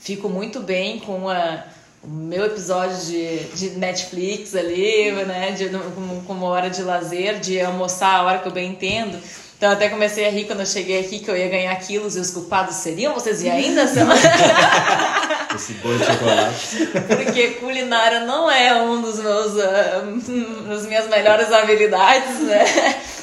[0.00, 1.64] fico muito bem com a,
[2.02, 5.52] o meu episódio de, de Netflix ali, né?
[5.52, 9.16] De, como, como hora de lazer, de almoçar a hora que eu bem entendo.
[9.56, 12.18] Então até comecei a rir quando eu cheguei aqui que eu ia ganhar quilos e
[12.18, 14.08] os culpados seriam vocês e ainda são.
[15.60, 16.86] Esse bolo de chocolate.
[17.06, 22.64] Porque culinária não é um dos meus uh, das minhas melhores habilidades, né?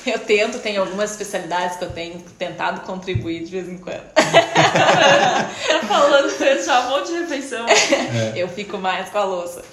[0.18, 4.04] Eu tento, tem algumas especialidades que eu tenho tentado contribuir de vez em quando.
[5.88, 7.66] Falando você já um monte de refeição.
[7.68, 8.34] É.
[8.36, 9.64] Eu fico mais com a louça.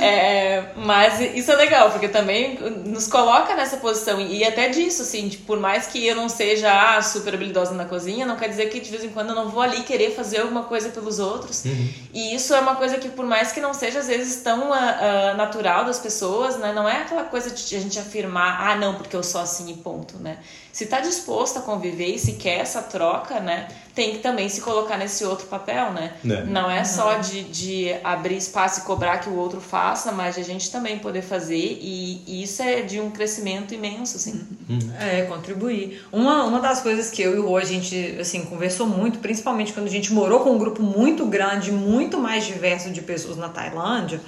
[0.00, 4.20] É, mas isso é legal, porque também nos coloca nessa posição.
[4.20, 7.84] E até disso, assim, tipo, por mais que eu não seja ah, super habilidosa na
[7.84, 10.40] cozinha, não quer dizer que de vez em quando eu não vou ali querer fazer
[10.40, 11.64] alguma coisa pelos outros.
[11.64, 11.88] Uhum.
[12.12, 14.72] E isso é uma coisa que, por mais que não seja às vezes tão uh,
[14.72, 16.72] uh, natural das pessoas, né?
[16.72, 19.74] Não é aquela coisa de a gente afirmar, ah, não, porque eu sou assim e
[19.84, 20.38] ponto, né?
[20.72, 23.68] Se tá disposto a conviver e se quer essa troca, né?
[23.94, 26.14] Tem que também se colocar nesse outro papel, né?
[26.24, 26.42] É.
[26.44, 30.40] Não é só de, de abrir espaço e cobrar que o outro faça, mas de
[30.40, 34.42] a gente também poder fazer e, e isso é de um crescimento imenso, assim.
[34.68, 34.92] Uhum.
[34.98, 36.02] É, contribuir.
[36.10, 39.72] Uma, uma das coisas que eu e o Rô, a gente, assim, conversou muito, principalmente
[39.72, 43.50] quando a gente morou com um grupo muito grande, muito mais diverso de pessoas na
[43.50, 44.20] Tailândia,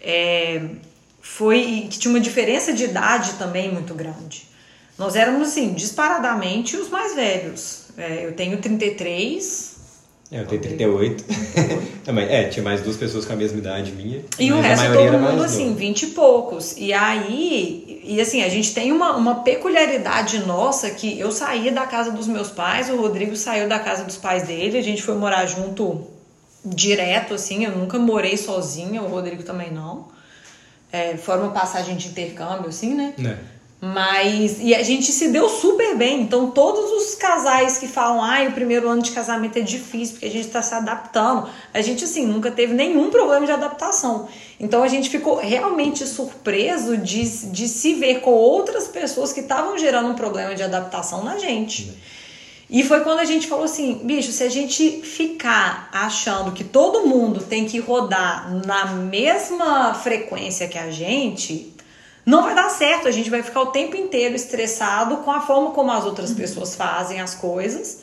[0.00, 0.62] é,
[1.20, 4.53] foi que tinha uma diferença de idade também muito grande.
[4.98, 7.84] Nós éramos, assim, disparadamente os mais velhos.
[7.96, 9.74] É, eu tenho 33.
[10.30, 11.24] É, eu tenho 38.
[12.04, 14.24] Também, é, tinha mais duas pessoas com a mesma idade minha.
[14.38, 15.78] E o resto todo mundo, assim, novo.
[15.78, 16.74] 20 e poucos.
[16.76, 21.86] E aí, e assim, a gente tem uma, uma peculiaridade nossa que eu saí da
[21.86, 25.14] casa dos meus pais, o Rodrigo saiu da casa dos pais dele, a gente foi
[25.14, 26.06] morar junto
[26.64, 30.08] direto, assim, eu nunca morei sozinha, o Rodrigo também não.
[30.90, 33.14] É, fora uma passagem de intercâmbio, assim, né?
[33.18, 33.53] É.
[33.86, 36.22] Mas, e a gente se deu super bem.
[36.22, 40.24] Então, todos os casais que falam, ai, o primeiro ano de casamento é difícil porque
[40.24, 44.26] a gente está se adaptando, a gente, assim, nunca teve nenhum problema de adaptação.
[44.58, 49.76] Então, a gente ficou realmente surpreso de, de se ver com outras pessoas que estavam
[49.76, 51.94] gerando um problema de adaptação na gente.
[52.70, 57.06] E foi quando a gente falou assim, bicho, se a gente ficar achando que todo
[57.06, 61.73] mundo tem que rodar na mesma frequência que a gente,
[62.24, 63.08] não vai dar certo.
[63.08, 66.36] A gente vai ficar o tempo inteiro estressado com a forma como as outras uhum.
[66.36, 68.00] pessoas fazem as coisas.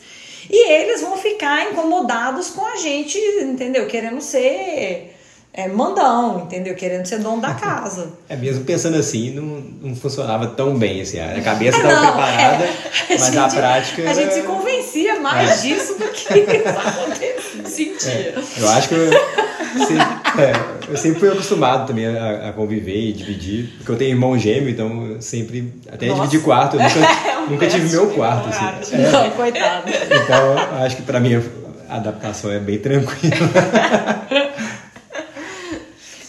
[0.49, 3.87] E eles vão ficar incomodados com a gente, entendeu?
[3.87, 5.15] Querendo ser
[5.53, 6.73] é, mandão, entendeu?
[6.75, 8.13] Querendo ser dono da casa.
[8.29, 9.43] É mesmo pensando assim, não,
[9.89, 11.19] não funcionava tão bem assim.
[11.19, 12.73] A cabeça estava preparada, é.
[13.19, 14.09] mas a prática.
[14.09, 15.67] A gente se convencia mais é.
[15.67, 17.65] disso do que isso acontecia.
[17.65, 18.11] Sentia.
[18.11, 19.09] É, eu acho que eu,
[20.37, 20.53] é,
[20.89, 24.69] eu sempre fui acostumado também a, a, conviver e dividir, porque eu tenho irmão gêmeo,
[24.69, 25.73] então eu sempre.
[25.91, 26.21] Até Nossa.
[26.21, 28.49] dividir quarto, eu nunca, é nunca tive meu quarto.
[28.49, 28.97] Assim.
[28.97, 29.89] Não, coitado.
[29.89, 31.41] Então, acho que para mim
[31.89, 33.35] a adaptação é bem tranquila.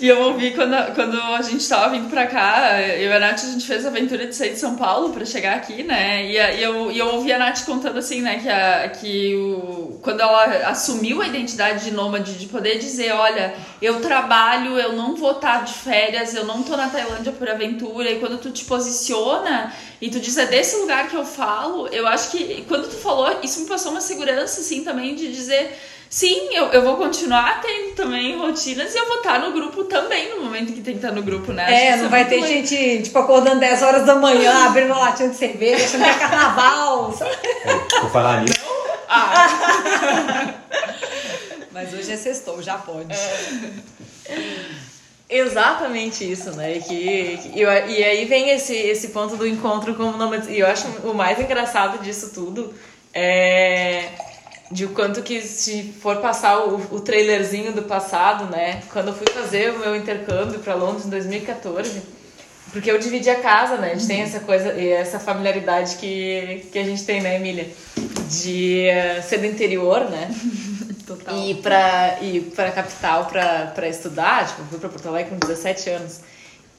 [0.02, 3.38] E eu ouvi quando, quando a gente tava vindo pra cá, eu e a Nath,
[3.44, 6.26] a gente fez a aventura de sair de São Paulo pra chegar aqui, né?
[6.26, 10.00] E, e eu, e eu ouvi a Nath contando assim, né, que, a, que o,
[10.02, 15.14] quando ela assumiu a identidade de nômade, de poder dizer, olha, eu trabalho, eu não
[15.14, 18.50] vou estar tá de férias, eu não tô na Tailândia por aventura, e quando tu
[18.50, 22.88] te posiciona e tu diz, é desse lugar que eu falo, eu acho que quando
[22.88, 25.78] tu falou, isso me passou uma segurança, assim, também, de dizer
[26.12, 30.28] Sim, eu, eu vou continuar tendo também rotinas e eu vou estar no grupo também
[30.28, 31.86] no momento que tem que estar no grupo, né?
[31.86, 35.36] É, não vai ter gente, tipo, acordando 10 horas da manhã, abrindo uma latinha de
[35.36, 37.14] cerveja, achando que é carnaval.
[37.64, 38.60] É, vou falar nisso.
[39.08, 40.52] Ah.
[41.72, 43.10] Mas hoje é sextou, já pode.
[43.10, 44.66] É.
[45.30, 46.76] Exatamente isso, né?
[46.76, 46.94] E, que,
[47.54, 50.42] e, e aí vem esse, esse ponto do encontro com o nome.
[50.50, 52.74] E eu acho o mais engraçado disso tudo
[53.14, 54.10] é
[54.72, 58.82] de o quanto que se for passar o, o trailerzinho do passado, né?
[58.90, 62.02] Quando eu fui fazer o meu intercâmbio para Londres em 2014,
[62.72, 63.92] porque eu dividi a casa, né?
[63.92, 67.68] A gente tem essa coisa e essa familiaridade que, que a gente tem, né, Emília?
[68.30, 70.34] De uh, ser do interior, né?
[71.06, 71.36] Total.
[71.36, 75.90] E para ir para capital para estudar, tipo, eu fui para Porto Alegre com 17
[75.90, 76.20] anos.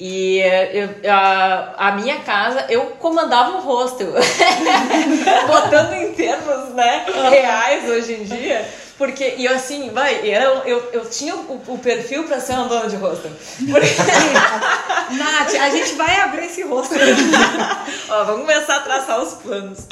[0.05, 0.41] E
[0.73, 4.11] eu, a, a, minha casa, eu comandava um hostel,
[5.47, 8.69] botando em termos né, reais hoje em dia.
[8.97, 12.67] Porque, e eu assim, vai, era, eu, eu tinha o, o perfil para ser uma
[12.67, 13.31] dona de hostel.
[13.71, 13.87] Porque...
[15.17, 16.99] Nath, a gente vai abrir esse hostel.
[18.11, 19.87] Ó, vamos começar a traçar os planos.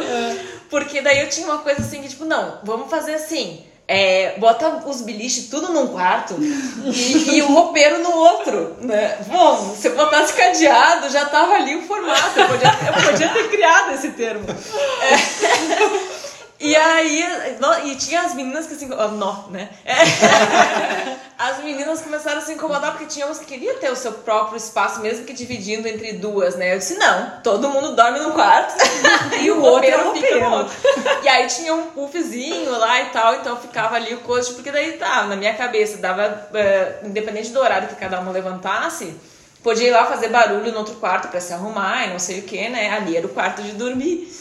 [0.70, 4.82] Porque daí eu tinha uma coisa assim, que tipo, não, vamos fazer assim é, bota
[4.86, 9.18] os biliches tudo num quarto e, e, o roupeiro no outro, né?
[9.28, 12.40] Bom, se eu botasse cadeado, já tava ali o formato.
[12.40, 14.46] Eu podia, eu podia ter criado esse termo.
[14.48, 16.02] É.
[16.62, 17.26] E aí,
[17.86, 19.70] e tinha as meninas que se incomodavam, nó, né?
[19.84, 19.96] É.
[21.42, 24.58] As meninas começaram a se incomodar porque tinha umas que queriam ter o seu próprio
[24.58, 26.76] espaço, mesmo que dividindo entre duas, né?
[26.76, 28.76] Eu disse, não, todo mundo dorme no quarto
[29.42, 30.76] e o outro é fica no outro.
[31.24, 34.94] E aí tinha um puffzinho lá e tal, então ficava ali o coach, porque daí
[34.94, 39.16] tá, na minha cabeça, dava, uh, independente do horário que cada uma levantasse,
[39.64, 42.44] podia ir lá fazer barulho no outro quarto para se arrumar e não sei o
[42.44, 42.92] que, né?
[42.92, 44.32] Ali era o quarto de dormir.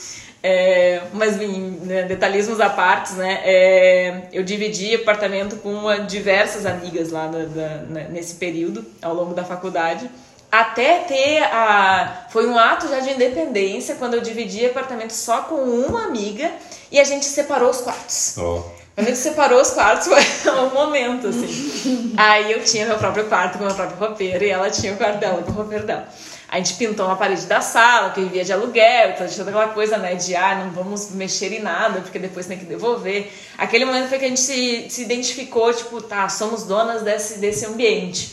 [0.43, 3.41] É, mas né, detalhismos à parte, né?
[3.45, 9.15] É, eu dividi apartamento com uma, diversas amigas lá da, da, né, nesse período, ao
[9.15, 10.11] longo da faculdade.
[10.51, 12.27] Até ter a.
[12.31, 16.51] Foi um ato já de independência quando eu dividi apartamento só com uma amiga
[16.91, 18.37] e a gente separou os quartos.
[18.39, 18.63] Oh.
[18.95, 20.09] Quando a gente separou os quartos
[20.43, 22.15] foi um momento, assim.
[22.17, 25.19] Aí eu tinha meu próprio quarto com meu próprio roupeiro e ela tinha o quarto
[25.19, 26.09] dela com o roupeiro dela.
[26.51, 29.97] A gente pintou uma parede da sala, que vivia de aluguel, então toda aquela coisa,
[29.97, 33.33] né, de ah, não vamos mexer em nada, porque depois tem que devolver.
[33.57, 37.65] Aquele momento foi que a gente se, se identificou, tipo, tá, somos donas desse, desse
[37.67, 38.33] ambiente.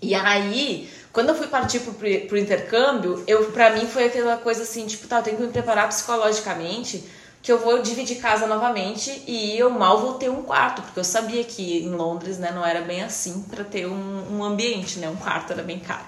[0.00, 4.62] E aí, quando eu fui partir pro, pro intercâmbio, eu, pra mim foi aquela coisa
[4.62, 7.04] assim, tipo, tá, eu tenho que me preparar psicologicamente
[7.42, 11.04] que eu vou dividir casa novamente e eu mal vou ter um quarto, porque eu
[11.04, 15.08] sabia que em Londres, né, não era bem assim para ter um, um ambiente, né,
[15.08, 16.06] um quarto era bem caro.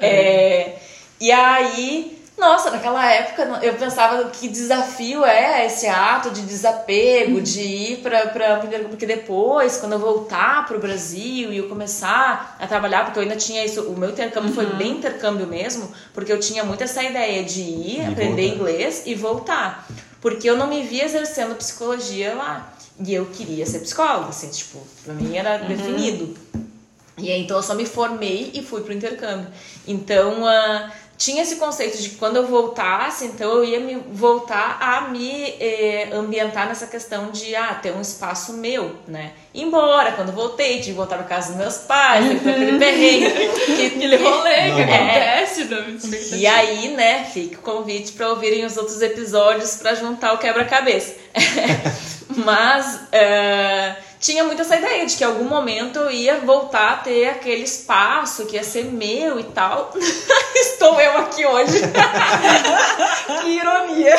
[0.00, 0.78] É,
[1.20, 7.60] e aí, nossa, naquela época eu pensava que desafio é esse ato de desapego, de
[7.60, 13.04] ir para porque depois, quando eu voltar para o Brasil e eu começar a trabalhar,
[13.04, 14.54] porque eu ainda tinha isso, o meu intercâmbio uhum.
[14.54, 18.56] foi bem intercâmbio mesmo, porque eu tinha muito essa ideia de ir, e aprender voltar.
[18.56, 19.88] inglês e voltar.
[20.20, 22.74] Porque eu não me via exercendo psicologia lá.
[23.02, 25.68] E eu queria ser psicóloga, assim, tipo, pra mim era uhum.
[25.68, 26.34] definido.
[27.20, 29.46] E aí, então eu só me formei e fui pro intercâmbio.
[29.86, 34.78] Então, uh, tinha esse conceito de que quando eu voltasse, então eu ia me voltar
[34.80, 39.32] a me eh, ambientar nessa questão de ah, ter um espaço meu, né?
[39.54, 43.30] Embora, quando voltei, tive que voltar para casa dos meus pais, aquele perrengue,
[43.66, 45.68] que, aquele rolê que acontece.
[46.32, 50.38] É, e aí, né, fica o convite para ouvirem os outros episódios para juntar o
[50.38, 51.16] quebra-cabeça.
[52.34, 52.94] Mas.
[52.94, 57.30] Uh, tinha muito essa ideia de que em algum momento eu ia voltar a ter
[57.30, 59.92] aquele espaço que ia ser meu e tal.
[60.54, 61.80] Estou eu aqui hoje.
[63.42, 64.14] que ironia.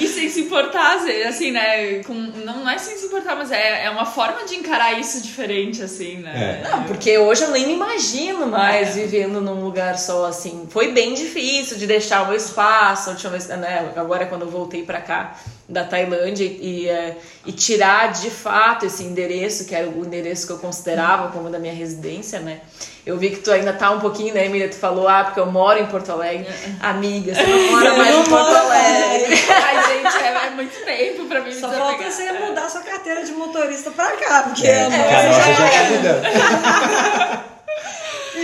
[0.00, 0.96] E sem se importar,
[1.28, 2.02] assim, né?
[2.02, 5.80] Com, não é sem se importar, mas é, é uma forma de encarar isso diferente,
[5.80, 6.62] assim, né?
[6.64, 6.68] É.
[6.68, 9.00] Não, porque hoje eu nem me imagino mais é.
[9.00, 10.66] vivendo num lugar só assim.
[10.70, 13.12] Foi bem difícil de deixar o meu espaço,
[13.56, 13.92] né?
[13.94, 15.36] Agora quando eu voltei pra cá
[15.68, 20.52] da Tailândia e, é, e tirar de fato esse endereço, que era o endereço que
[20.52, 22.60] eu considerava como da minha residência, né?
[23.04, 24.68] Eu vi que tu ainda tá um pouquinho, né, Emília?
[24.68, 26.46] Tu falou, ah, porque eu moro em Porto Alegre.
[26.80, 29.34] Amiga, você não mora mais em Porto Alegre.
[29.48, 33.32] Ai, gente, é, é, muito tempo pra mim Só falta você mudar sua carteira de
[33.32, 36.22] motorista pra cá, porque é, a nossa já, já tá mudando.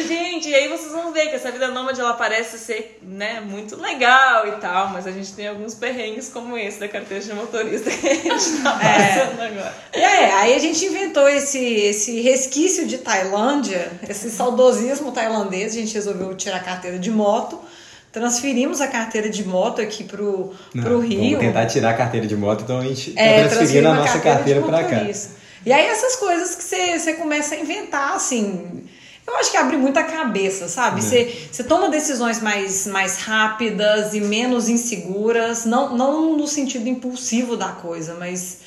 [0.09, 0.24] Gente,
[0.55, 4.47] e aí vocês vão ver que essa vida nômade ela parece ser, né, muito legal
[4.47, 8.07] e tal, mas a gente tem alguns perrengues como esse da carteira de motorista que
[8.07, 9.19] a gente tá é.
[9.19, 9.47] passando é.
[9.49, 9.75] agora.
[9.93, 15.93] É, aí a gente inventou esse, esse resquício de Tailândia, esse saudosismo tailandês, a gente
[15.93, 17.61] resolveu tirar a carteira de moto
[18.13, 21.31] transferimos a carteira de moto aqui pro, Não, pro Rio.
[21.31, 24.21] Vamos tentar tirar a carteira de moto, então a gente tá é, transferindo a nossa
[24.21, 25.11] carteira, carteira para cá.
[25.67, 28.85] E aí essas coisas que você começa a inventar, assim,
[29.27, 31.03] eu acho que abre muita cabeça, sabe?
[31.03, 31.49] Você, é.
[31.51, 37.69] você toma decisões mais, mais rápidas e menos inseguras, não, não no sentido impulsivo da
[37.69, 38.61] coisa, mas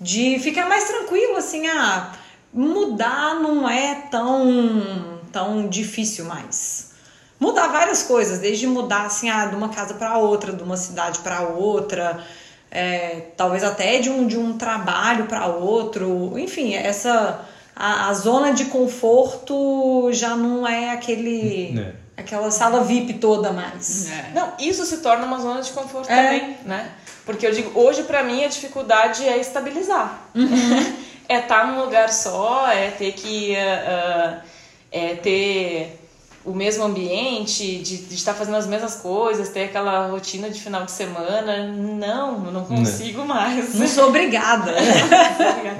[0.00, 2.12] de ficar mais tranquilo, assim, ah,
[2.52, 6.92] mudar não é tão, tão difícil mais.
[7.40, 11.18] Mudar várias coisas, desde mudar, assim, ah, de uma casa para outra, de uma cidade
[11.18, 12.24] para outra,
[12.70, 18.52] é, talvez até de um, de um trabalho para outro, enfim, essa a, a, zona
[18.52, 21.78] de conforto já não é aquele.
[21.78, 22.04] É.
[22.16, 24.08] Aquela sala VIP toda mais.
[24.08, 24.30] É.
[24.32, 26.16] Não, isso se torna uma zona de conforto é.
[26.16, 26.90] também, né?
[27.26, 30.28] Porque eu digo, hoje para mim a dificuldade é estabilizar.
[30.34, 30.94] Uhum.
[31.28, 33.54] é estar tá num lugar só, é ter que.
[33.54, 34.54] Uh,
[34.92, 36.03] é ter
[36.44, 40.84] o mesmo ambiente, de, de, estar fazendo as mesmas coisas, ter aquela rotina de final
[40.84, 41.66] de semana.
[41.72, 42.66] Não, não né.
[42.68, 43.26] consigo não.
[43.26, 43.74] mais.
[43.74, 44.74] Não sou obrigada.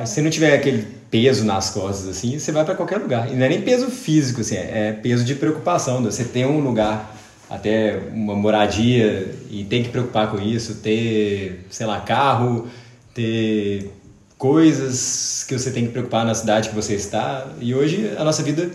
[0.06, 3.30] Se não tiver aquele peso nas costas, assim, você vai para qualquer lugar.
[3.30, 6.00] E não é nem peso físico, assim, é peso de preocupação.
[6.00, 6.10] Né?
[6.10, 7.14] Você tem um lugar,
[7.48, 12.66] até uma moradia, e tem que preocupar com isso, ter, sei lá, carro,
[13.12, 13.90] ter
[14.38, 17.46] coisas que você tem que preocupar na cidade que você está.
[17.60, 18.70] E hoje a nossa vida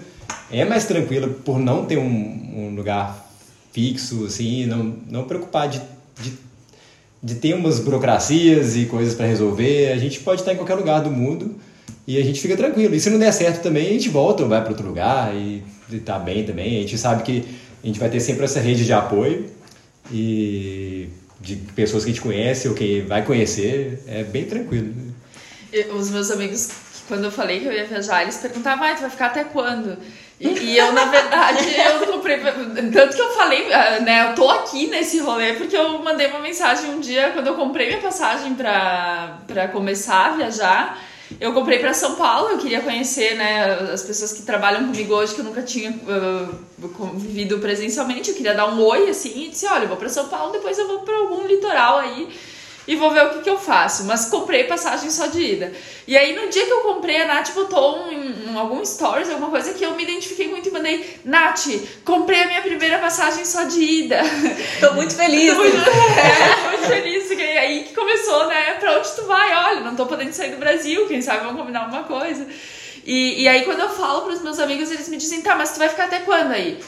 [0.51, 3.29] é mais tranquila por não ter um, um lugar
[3.71, 5.81] fixo, assim, não, não preocupar de,
[6.21, 6.33] de,
[7.21, 9.91] de ter umas burocracias e coisas para resolver.
[9.91, 11.55] A gente pode estar em qualquer lugar do mundo
[12.07, 12.95] e a gente fica tranquilo.
[12.95, 15.63] E se não der certo também, a gente volta ou vai para outro lugar e,
[15.91, 16.77] e tá bem também.
[16.77, 17.43] A gente sabe que
[17.83, 19.45] a gente vai ter sempre essa rede de apoio
[20.11, 24.03] e de pessoas que a gente conhece ou que vai conhecer.
[24.07, 24.93] É bem tranquilo.
[25.95, 26.69] Os meus amigos,
[27.09, 29.97] quando eu falei que eu ia viajar, eles perguntavam, ah, tu vai ficar até quando?
[30.39, 32.39] E, e, eu, na verdade, eu comprei.
[32.39, 34.29] Tanto que eu falei, ah, né?
[34.29, 37.87] Eu tô aqui nesse rolê porque eu mandei uma mensagem um dia quando eu comprei
[37.87, 41.03] minha passagem pra, pra começar a viajar.
[41.41, 45.35] Eu comprei para São Paulo, eu queria conhecer né, as pessoas que trabalham comigo hoje
[45.35, 48.29] que eu nunca tinha uh, presencialmente.
[48.29, 50.77] Eu queria dar um oi assim e disse: olha, eu vou para São Paulo, depois
[50.77, 52.29] eu vou para algum litoral aí
[52.89, 54.03] e vou ver o que, que eu faço.
[54.05, 55.71] Mas comprei passagem só de ida.
[56.07, 59.51] E aí, no dia que eu comprei, a Nath botou um, um, algum stories, alguma
[59.51, 61.67] coisa que eu me identifiquei muito e mandei: Nath,
[62.03, 64.21] comprei a minha primeira passagem só de ida.
[64.79, 65.53] Tô muito feliz.
[65.53, 67.29] tô muito, é, muito feliz.
[67.29, 68.73] E aí que começou, né?
[68.79, 69.53] Pra onde tu vai?
[69.53, 72.47] Olha, não tô podendo sair do Brasil, quem sabe vamos combinar alguma coisa.
[73.05, 75.77] E, e aí, quando eu falo pros meus amigos, eles me dizem: tá, mas tu
[75.77, 76.79] vai ficar até quando aí?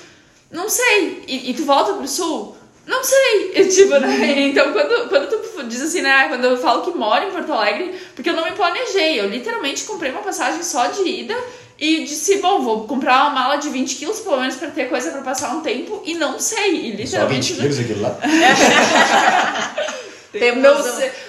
[0.49, 1.24] Não sei.
[1.28, 2.58] E, e tu volta pro sul?
[2.92, 3.54] Não sei.
[3.56, 4.42] Eu, tipo, né?
[4.42, 6.28] Então, quando, quando tu diz assim, né?
[6.28, 9.18] Quando eu falo que moro em Porto Alegre, porque eu não me planejei.
[9.20, 11.36] Eu literalmente comprei uma passagem só de ida
[11.80, 15.10] e disse, bom, vou comprar uma mala de 20 quilos, pelo menos, pra ter coisa
[15.12, 16.04] pra passar um tempo.
[16.06, 16.76] E não sei.
[16.76, 17.56] E literalmente.
[17.56, 18.18] Só 20 quilos aquilo lá?
[20.32, 20.86] Temos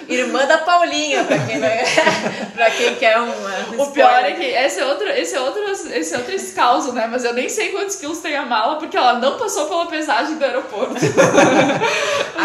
[0.09, 1.83] irmã da Paulinha, pra quem, vai,
[2.55, 3.33] pra quem quer um.
[3.79, 7.09] o pior é que esse é outro, esse é outro, esse é outro escalzo, né?
[7.11, 10.37] Mas eu nem sei quantos quilos tem a mala, porque ela não passou pela pesagem
[10.37, 10.95] do aeroporto.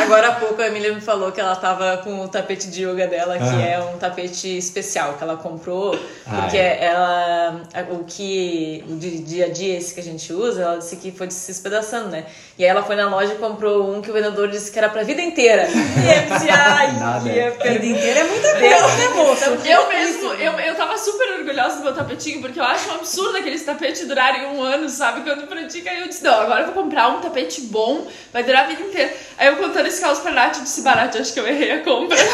[0.07, 3.07] Agora há pouco a Emília me falou que ela tava com o tapete de yoga
[3.07, 3.61] dela, que ah.
[3.61, 6.85] é um tapete especial que ela comprou, ah, porque é.
[6.85, 7.61] ela.
[7.91, 8.85] O que.
[8.87, 12.07] O dia a dia esse que a gente usa, ela disse que foi se espedaçando,
[12.07, 12.25] né?
[12.57, 14.87] E aí ela foi na loja e comprou um que o vendedor disse que era
[14.87, 15.67] pra vida inteira.
[15.67, 17.29] E ele disse, ai, Nada.
[17.29, 19.45] que a vida inteira é muita coisa, né, moça?
[19.63, 23.37] Eu mesmo, eu, eu tava super orgulhosa do meu tapetinho, porque eu acho um absurdo
[23.37, 25.21] aqueles tapetes durarem um ano, sabe?
[25.21, 28.63] Quando pratica, aí eu disse, não, agora eu vou comprar um tapete bom, vai durar
[28.63, 29.13] a vida inteira.
[29.37, 31.83] Aí eu contando esse caos pra Nath, eu disse, barato, acho que eu errei a
[31.83, 32.17] compra.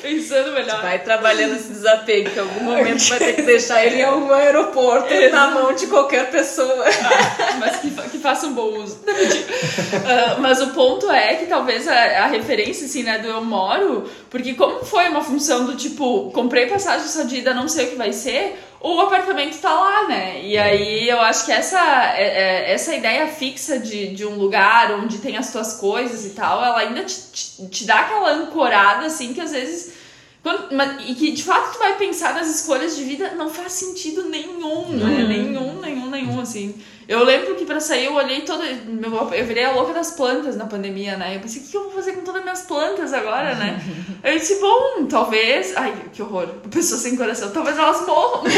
[0.00, 0.82] Pensando melhor.
[0.82, 4.32] Vai trabalhando esse desapego, que em algum momento vai ter que deixar ele em algum
[4.32, 6.84] aeroporto na mão de qualquer pessoa.
[6.86, 8.96] Ah, mas que, que faça um bom uso.
[8.96, 14.08] uh, mas o ponto é que talvez a, a, referência, assim, né, do eu moro,
[14.30, 17.96] porque como foi uma função do tipo, comprei passagem de ida, não sei o que
[17.96, 20.42] vai ser, o apartamento tá lá, né?
[20.44, 21.80] E aí eu acho que essa,
[22.16, 26.30] é, é, essa ideia fixa de, de um lugar onde tem as tuas coisas e
[26.30, 29.94] tal, ela ainda te, te, te dá aquela ancorada, assim, que às vezes.
[30.42, 30.68] Quando,
[31.00, 34.90] e que de fato tu vai pensar nas escolhas de vida, não faz sentido nenhum,
[34.90, 35.24] né?
[35.26, 36.74] Nenhum, nenhum, nenhum, assim.
[37.06, 38.64] Eu lembro que pra sair eu olhei toda.
[38.64, 41.36] Eu virei a louca das plantas na pandemia, né?
[41.36, 43.80] Eu pensei, o que eu vou fazer com todas as minhas plantas agora, né?
[44.24, 45.76] eu disse, bom, talvez.
[45.76, 46.46] Ai, que horror.
[46.70, 47.50] Pessoa sem coração.
[47.50, 48.42] Talvez elas morram.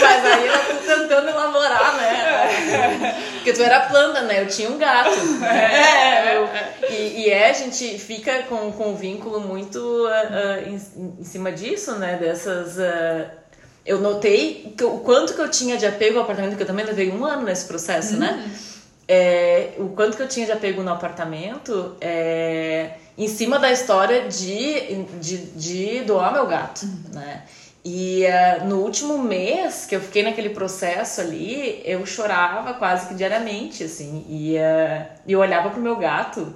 [0.00, 3.14] Mas aí eu tô tentando elaborar, né?
[3.34, 4.42] Porque tu era planta, né?
[4.42, 5.18] Eu tinha um gato.
[5.44, 6.48] É, eu,
[6.90, 11.24] e, e é, a gente fica com, com um vínculo muito uh, uh, em, em,
[11.24, 12.16] cima disso, né?
[12.16, 12.76] Dessas.
[12.78, 13.47] Uh,
[13.88, 16.84] eu notei que, o quanto que eu tinha de apego ao apartamento, que eu também
[16.84, 18.32] levei um ano nesse processo, né?
[18.32, 18.36] uhum.
[18.36, 18.54] né?
[19.10, 24.28] É, o quanto que eu tinha de apego no apartamento é, em cima da história
[24.28, 27.14] de, de, de doar meu gato, uhum.
[27.14, 27.44] né?
[27.82, 33.14] E uh, no último mês que eu fiquei naquele processo ali, eu chorava quase que
[33.14, 36.54] diariamente, assim, e uh, eu olhava pro meu gato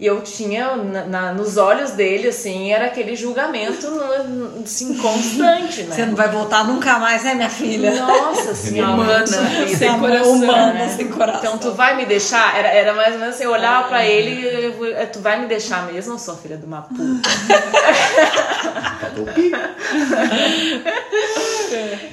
[0.00, 3.86] e eu tinha na, na, nos olhos dele, assim, era aquele julgamento
[4.64, 5.94] assim, constante, né?
[5.94, 7.94] Você não vai voltar nunca mais, né, minha filha?
[7.96, 8.92] Nossa senhora.
[8.92, 10.32] Humana, sem coração.
[10.32, 10.88] Humana, né?
[10.88, 11.40] sem coração.
[11.40, 12.56] Então, tu vai me deixar?
[12.58, 15.84] Era, era mais ou menos assim, eu olhava pra ele e tu vai me deixar
[15.92, 17.28] mesmo, sua filha de uma puta?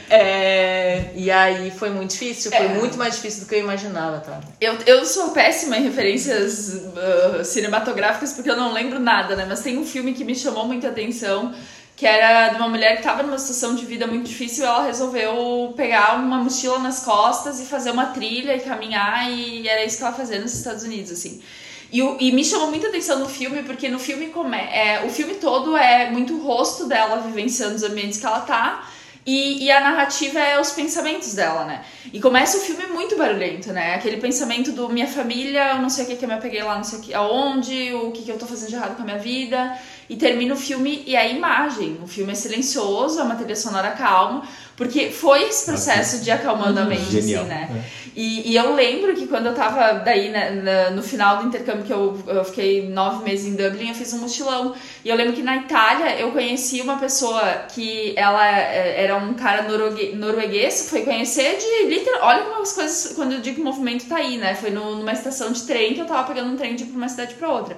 [0.10, 2.70] é, e aí foi muito difícil, foi é.
[2.70, 4.42] muito mais difícil do que eu imaginava, tá?
[4.60, 7.77] Eu, eu sou péssima em referências uh, cinematográficas
[8.36, 9.46] porque eu não lembro nada, né?
[9.48, 11.54] Mas tem um filme que me chamou muita atenção
[11.98, 14.86] que era de uma mulher que estava numa situação de vida muito difícil e ela
[14.86, 19.98] resolveu pegar uma mochila nas costas e fazer uma trilha e caminhar e era isso
[19.98, 21.42] que ela fazia nos Estados Unidos, assim.
[21.92, 24.32] E, e me chamou muita atenção no filme, porque no filme
[24.72, 28.88] é, o filme todo é muito o rosto dela vivenciando os ambientes que ela tá.
[29.28, 31.84] E, e, a narrativa é os pensamentos dela, né?
[32.14, 33.96] E começa o filme muito barulhento, né?
[33.96, 36.78] Aquele pensamento do minha família, eu não sei o que que eu me apeguei lá,
[36.78, 39.06] não sei o que, aonde, o que que eu tô fazendo de errado com a
[39.06, 39.78] minha vida.
[40.10, 41.98] E termina o filme e a imagem.
[42.02, 44.48] O filme é silencioso, é uma trilha sonora calma,
[44.78, 47.42] porque foi esse processo de acalmando a mente, assim, Genial.
[47.44, 47.84] assim, né?
[47.94, 48.08] É.
[48.18, 51.94] E, e, eu lembro que quando eu tava daí, né, no final do intercâmbio, que
[51.94, 54.74] eu, eu fiquei nove meses em Dublin, eu fiz um mochilão.
[55.06, 57.44] E eu lembro que na Itália eu conheci uma pessoa
[57.76, 59.68] que ela é, era um cara
[60.16, 62.22] norueguês, foi conhecer de literal.
[62.24, 64.56] Olha como as coisas, quando eu digo que o movimento tá aí, né?
[64.56, 66.98] Foi no, numa estação de trem que eu tava pegando um trem de ir pra
[66.98, 67.78] uma cidade pra outra.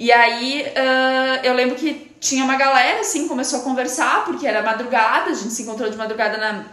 [0.00, 4.62] E aí uh, eu lembro que tinha uma galera, assim, começou a conversar, porque era
[4.62, 6.64] madrugada, a gente se encontrou de madrugada na,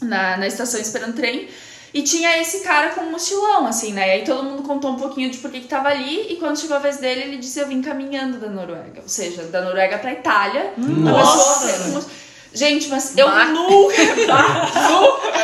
[0.00, 1.46] na, na estação esperando trem.
[1.92, 4.08] E tinha esse cara com um mochilão, assim, né?
[4.08, 6.32] E aí todo mundo contou um pouquinho de por que que tava ali.
[6.32, 9.02] E quando chegou a vez dele, ele disse: Eu vim caminhando da Noruega.
[9.02, 10.72] Ou seja, da Noruega pra Itália.
[10.78, 11.66] Nossa!
[11.66, 12.04] pessoa
[12.54, 13.44] Gente, mas eu Bah.
[13.46, 13.94] nunca.
[14.26, 14.70] Bah,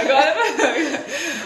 [0.01, 0.37] Agora.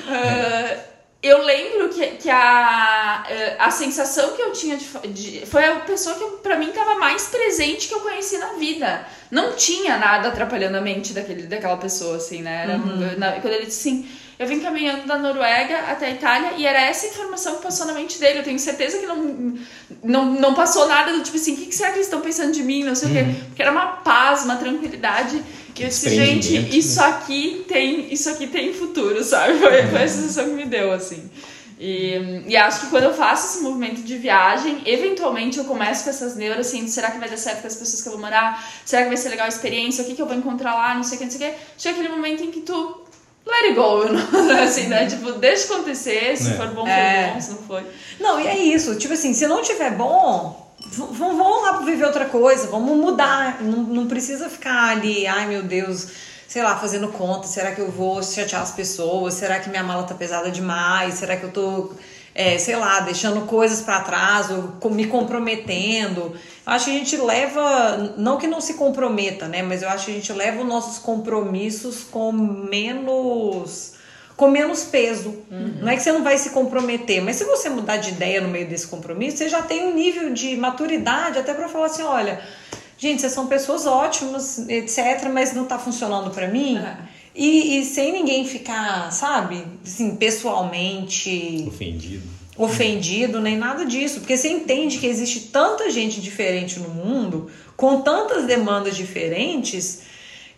[0.09, 0.77] Ah,
[1.23, 5.77] eu lembro que, que a, eh, a sensação que eu tinha de, de- foi a
[5.81, 9.07] pessoa que pra mim tava mais presente que eu conheci na vida.
[9.31, 12.63] Não tinha nada atrapalhando a mente daquele, daquela pessoa, assim, né?
[12.63, 12.79] Era,
[13.19, 14.09] na- quando ele disse assim,
[14.39, 17.93] eu vim caminhando da Noruega até a Itália e era essa informação que passou na
[17.93, 18.39] mente dele.
[18.39, 19.59] Eu tenho certeza que não,
[20.03, 22.51] não, não passou nada do tipo assim, o que, que será que eles estão pensando
[22.53, 22.83] de mim?
[22.83, 23.25] Não sei o quê.
[23.49, 25.43] Porque era uma paz, uma tranquilidade.
[25.77, 29.59] E eu disse, gente, desprendimento, isso aqui tem, isso aqui tem futuro, sabe?
[29.59, 31.31] Foi, foi a sensação que me deu, assim.
[31.79, 36.11] E, e acho que quando eu faço esse movimento de viagem, eventualmente eu começo com
[36.11, 38.63] essas neuras, assim, será que vai dar certo com as pessoas que eu vou morar?
[38.85, 40.05] Será que vai ser legal a experiência?
[40.05, 40.95] O que, que eu vou encontrar lá?
[40.95, 41.59] Não sei o que, não sei o que.
[41.79, 43.01] Chega aquele momento em que tu
[43.47, 44.03] let it go,
[44.63, 45.07] assim, né?
[45.07, 46.53] Tipo, deixa acontecer, se É.
[46.55, 47.31] for bom, foi É.
[47.33, 47.83] bom, se não foi.
[48.21, 48.97] Não, e é isso.
[48.97, 53.63] Tipo assim, se não tiver bom, v- v- vamos lá viver outra coisa, vamos mudar.
[53.63, 56.09] Não, não precisa ficar ali, ai meu Deus,
[56.49, 57.47] sei lá, fazendo conta.
[57.47, 59.35] Será que eu vou chatear as pessoas?
[59.35, 61.15] Será que minha mala tá pesada demais?
[61.15, 61.93] Será que eu tô,
[62.35, 66.35] é, sei lá, deixando coisas pra trás ou me comprometendo?
[66.67, 69.63] Eu acho que a gente leva, não que não se comprometa, né?
[69.63, 73.95] Mas eu acho que a gente leva os nossos compromissos com menos
[74.41, 75.35] com menos peso.
[75.51, 78.49] Não é que você não vai se comprometer, mas se você mudar de ideia no
[78.49, 82.41] meio desse compromisso, você já tem um nível de maturidade até para falar assim, olha,
[82.97, 86.79] gente, vocês são pessoas ótimas, etc, mas não tá funcionando para mim.
[86.79, 86.97] É.
[87.35, 92.23] E, e sem ninguém ficar, sabe, assim, pessoalmente Ofendido.
[92.57, 98.01] ofendido, nem nada disso, porque você entende que existe tanta gente diferente no mundo, com
[98.01, 100.01] tantas demandas diferentes,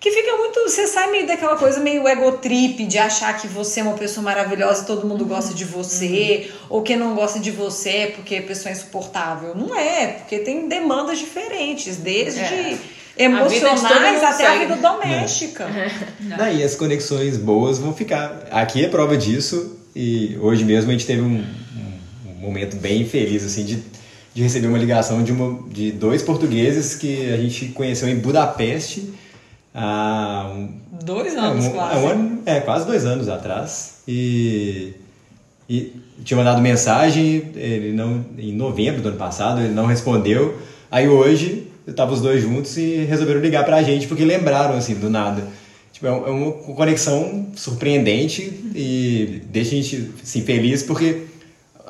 [0.03, 0.61] que fica muito.
[0.69, 4.83] Você sai meio daquela coisa meio egotrip de achar que você é uma pessoa maravilhosa
[4.83, 8.43] e todo mundo gosta de você, ou que não gosta de você é porque a
[8.43, 9.55] pessoa é insuportável.
[9.55, 12.79] Não é, porque tem demandas diferentes, desde É.
[13.17, 15.67] emocionais mundo até a vida doméstica.
[16.37, 18.49] Daí as conexões boas vão ficar.
[18.51, 19.79] Aqui é prova disso.
[19.95, 23.79] E hoje mesmo a gente teve um, um- um momento bem feliz, assim, de,
[24.35, 29.13] de receber uma ligação de, uma, de dois portugueses que a gente conheceu em Budapeste
[29.75, 30.69] há um,
[31.05, 31.95] Dois é, anos um- quase.
[31.95, 33.95] é, um ano- é, quase dois anos atrás.
[34.07, 34.93] E,
[35.69, 35.93] e
[36.25, 40.57] tinha mandado mensagem, ele não, em novembro do ano passado, ele não respondeu.
[40.91, 44.95] Aí hoje, eu tava os dois juntos e resolveram ligar pra gente, porque lembraram, assim,
[44.95, 45.47] do nada.
[45.93, 48.43] Tipo, é é uma conexão surpreendente
[48.75, 51.23] e deixa a gente, assim, feliz, porque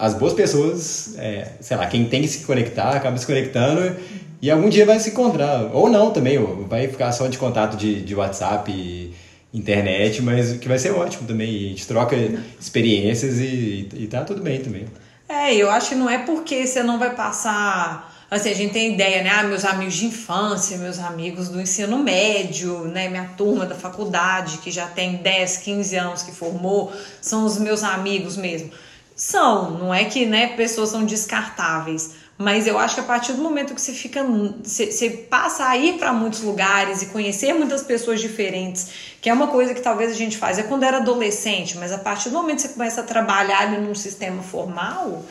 [0.02, 3.94] as boas pessoas, é, sei lá, quem tem que se conectar, acaba se conectando
[4.42, 5.70] e algum dia vai se encontrar.
[5.72, 9.14] Ou não também, ou vai ficar só de contato de, de WhatsApp e
[9.54, 11.48] internet, mas que vai ser ótimo também.
[11.48, 12.16] A gente troca
[12.60, 14.86] experiências e, e tá tudo bem também.
[15.28, 18.12] É, eu acho que não é porque você não vai passar.
[18.28, 19.30] Assim, a gente tem ideia, né?
[19.30, 23.08] Ah, meus amigos de infância, meus amigos do ensino médio, né?
[23.08, 27.84] Minha turma da faculdade, que já tem 10, 15 anos que formou, são os meus
[27.84, 28.72] amigos mesmo.
[29.14, 32.14] São, não é que né, pessoas são descartáveis.
[32.38, 34.24] Mas eu acho que a partir do momento que você fica.
[34.64, 39.46] Você, passa a ir para muitos lugares e conhecer muitas pessoas diferentes, que é uma
[39.46, 42.56] coisa que talvez a gente faz, é quando era adolescente, mas a partir do momento
[42.56, 45.24] que você começa a trabalhar ali num sistema formal,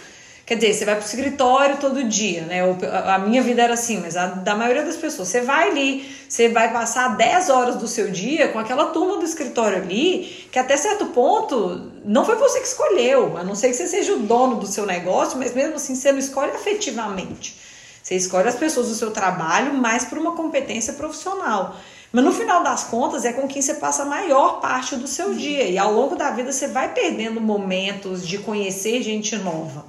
[0.52, 2.60] quer dizer, você vai pro escritório todo dia, né?
[3.06, 5.30] A minha vida era assim, mas a da maioria das pessoas.
[5.30, 9.24] Você vai ali, você vai passar 10 horas do seu dia com aquela turma do
[9.24, 13.76] escritório ali, que até certo ponto não foi você que escolheu, a não ser que
[13.76, 17.56] você seja o dono do seu negócio, mas mesmo assim você não escolhe afetivamente.
[18.04, 21.78] Você escolhe as pessoas do seu trabalho mais por uma competência profissional.
[22.12, 25.34] Mas no final das contas é com quem você passa a maior parte do seu
[25.34, 25.64] dia.
[25.64, 29.86] E ao longo da vida você vai perdendo momentos de conhecer gente nova.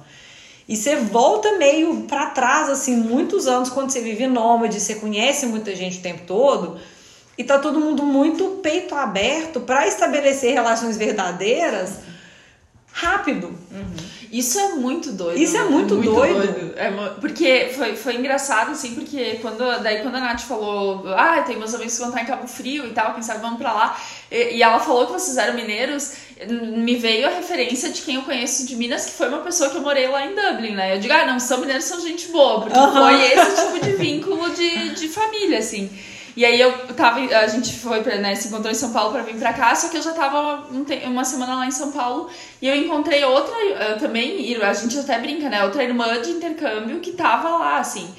[0.67, 5.45] E você volta meio para trás, assim, muitos anos quando você vive nômade, você conhece
[5.45, 6.79] muita gente o tempo todo,
[7.37, 11.99] e tá todo mundo muito peito aberto para estabelecer relações verdadeiras
[12.91, 13.53] rápido.
[14.33, 15.37] Isso é muito doido.
[15.39, 15.69] Isso é né?
[15.69, 16.73] muito doido.
[16.75, 21.41] É mu- porque foi, foi engraçado, assim, porque quando, daí quando a Nath falou, ah,
[21.43, 23.71] tem meus amigos que vão estar em Cabo Frio e tal, quem sabe vamos pra
[23.71, 23.97] lá.
[24.31, 26.13] E, e ela falou que vocês eram mineiros,
[26.49, 29.77] me veio a referência de quem eu conheço de Minas, que foi uma pessoa que
[29.77, 30.95] eu morei lá em Dublin, né?
[30.95, 32.91] Eu digo, ah, não, são mineiros, são gente boa, porque Aham.
[33.05, 35.89] foi esse tipo de vínculo de, de família, assim.
[36.35, 39.21] E aí eu tava, a gente foi pra, né, se encontrou em São Paulo pra
[39.21, 42.27] vir pra cá, só que eu já tava um uma semana lá em São Paulo
[42.59, 46.99] e eu encontrei outra eh, também, a gente até brinca, né, outra irmã de intercâmbio
[47.01, 48.09] que tava lá, assim.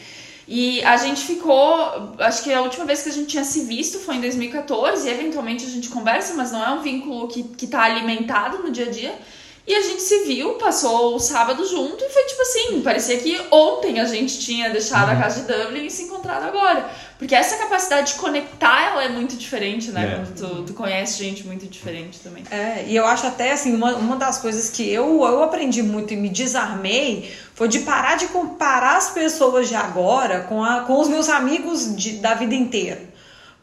[0.46, 3.98] E a gente ficou, acho que a última vez que a gente tinha se visto
[3.98, 7.66] foi em 2014, e eventualmente a gente conversa, mas não é um vínculo que, que
[7.66, 9.18] tá alimentado no dia a dia.
[9.66, 13.40] E a gente se viu, passou o sábado junto e foi tipo assim, parecia que
[13.50, 16.90] ontem a gente tinha deixado a casa de Dublin e se encontrado agora.
[17.18, 20.04] Porque essa capacidade de conectar, ela é muito diferente, né?
[20.04, 20.16] É.
[20.16, 22.42] Quando tu, tu conhece gente muito diferente também.
[22.50, 26.12] É, e eu acho até assim, uma, uma das coisas que eu, eu aprendi muito
[26.12, 31.00] e me desarmei foi de parar de comparar as pessoas de agora com, a, com
[31.00, 33.13] os meus amigos de, da vida inteira.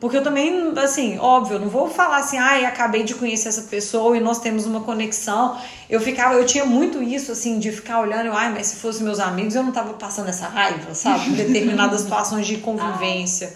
[0.01, 3.61] Porque eu também, assim, óbvio, eu não vou falar assim, ai, acabei de conhecer essa
[3.61, 5.55] pessoa e nós temos uma conexão.
[5.87, 9.19] Eu ficava, eu tinha muito isso, assim, de ficar olhando, ai, mas se fossem meus
[9.19, 11.29] amigos, eu não tava passando essa raiva, sabe?
[11.29, 13.53] Em determinadas situações de convivência.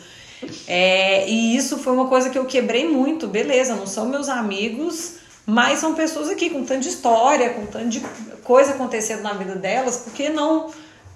[0.68, 5.14] É, e isso foi uma coisa que eu quebrei muito, beleza, não são meus amigos,
[5.48, 8.04] mas são pessoas aqui com tanto de história, com tanto de
[8.44, 10.70] coisa acontecendo na vida delas, por que não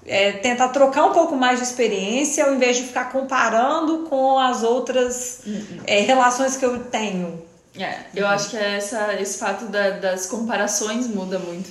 [0.10, 4.64] é, tentar trocar um pouco mais de experiência ao invés de ficar comparando com as
[4.64, 5.42] outras
[5.86, 7.48] é, relações que eu tenho?
[7.78, 11.70] É, eu acho que é essa, esse fato da- das comparações muda muito.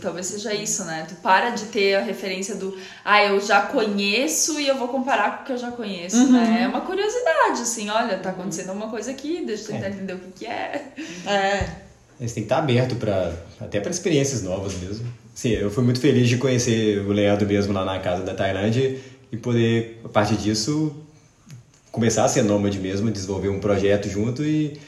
[0.00, 1.04] Talvez seja isso, né?
[1.06, 5.36] Tu para de ter a referência do ah, eu já conheço e eu vou comparar
[5.38, 6.60] com o que eu já conheço, né?
[6.62, 9.90] É uma curiosidade, assim, olha, tá acontecendo alguma coisa aqui, deixa eu tentar É.
[9.90, 10.84] entender o que, que é.
[11.26, 11.68] É.
[12.18, 15.06] Eles têm que estar aberto para até para experiências novas mesmo.
[15.34, 18.98] Sim, eu fui muito feliz de conhecer o Leandro mesmo lá na casa da Tailândia
[19.32, 20.94] e poder, a partir disso,
[21.92, 24.78] começar a ser nômade mesmo, desenvolver um projeto junto e,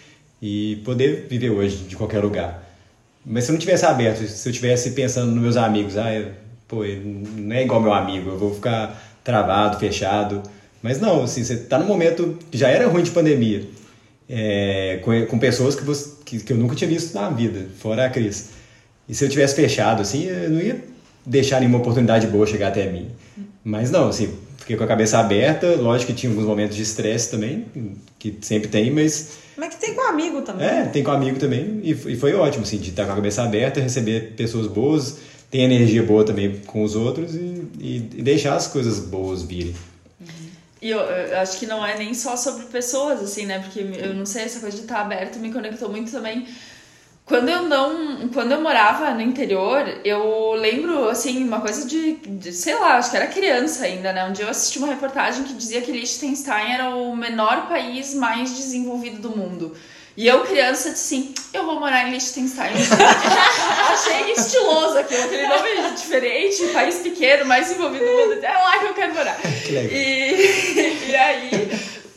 [0.43, 2.69] e poder viver hoje de qualquer lugar.
[3.25, 6.33] Mas se eu não tivesse aberto, se eu tivesse pensando nos meus amigos, ah, eu-
[6.69, 10.43] pô, não é igual meu amigo, eu vou ficar travado, fechado.
[10.83, 13.67] Mas não, assim, você tá num momento que já era ruim de pandemia,
[14.29, 18.07] é, com, com pessoas que, você, que, que eu nunca tinha visto na vida, fora
[18.07, 18.51] a Cris.
[19.09, 20.83] E se eu tivesse fechado, assim, eu não ia
[21.25, 23.09] deixar nenhuma oportunidade boa chegar até mim.
[23.65, 27.31] Mas não, assim, fiquei com a cabeça aberta, lógico que tinha alguns momentos de estresse
[27.31, 27.67] também,
[28.19, 30.67] que sempre tem, mas Mas que tem com amigo também.
[30.67, 33.43] é, tem com amigo também, e, e foi ótimo, assim, de estar com a cabeça
[33.43, 35.19] aberta, receber pessoas boas,
[35.51, 39.75] ter energia boa também com os outros e, e, e deixar as coisas boas virem.
[40.81, 43.61] E eu, eu acho que não é nem só sobre pessoas, assim, né?
[43.61, 46.45] Porque eu não sei, essa coisa de estar aberto me conectou muito também.
[47.25, 48.29] Quando eu não.
[48.29, 53.11] Quando eu morava no interior, eu lembro, assim, uma coisa de, de, sei lá, acho
[53.11, 54.25] que era criança ainda, né?
[54.25, 58.57] Um dia eu assisti uma reportagem que dizia que Liechtenstein era o menor país mais
[58.57, 59.75] desenvolvido do mundo.
[60.17, 62.73] E eu, criança, disse assim: eu vou morar em Liechtenstein.
[63.93, 68.45] Achei estiloso aquilo, aquele nome diferente, país pequeno, mais desenvolvido do mundo.
[68.45, 69.39] É lá que eu quero morar.
[69.65, 69.93] Que legal.
[69.93, 71.71] E, e aí,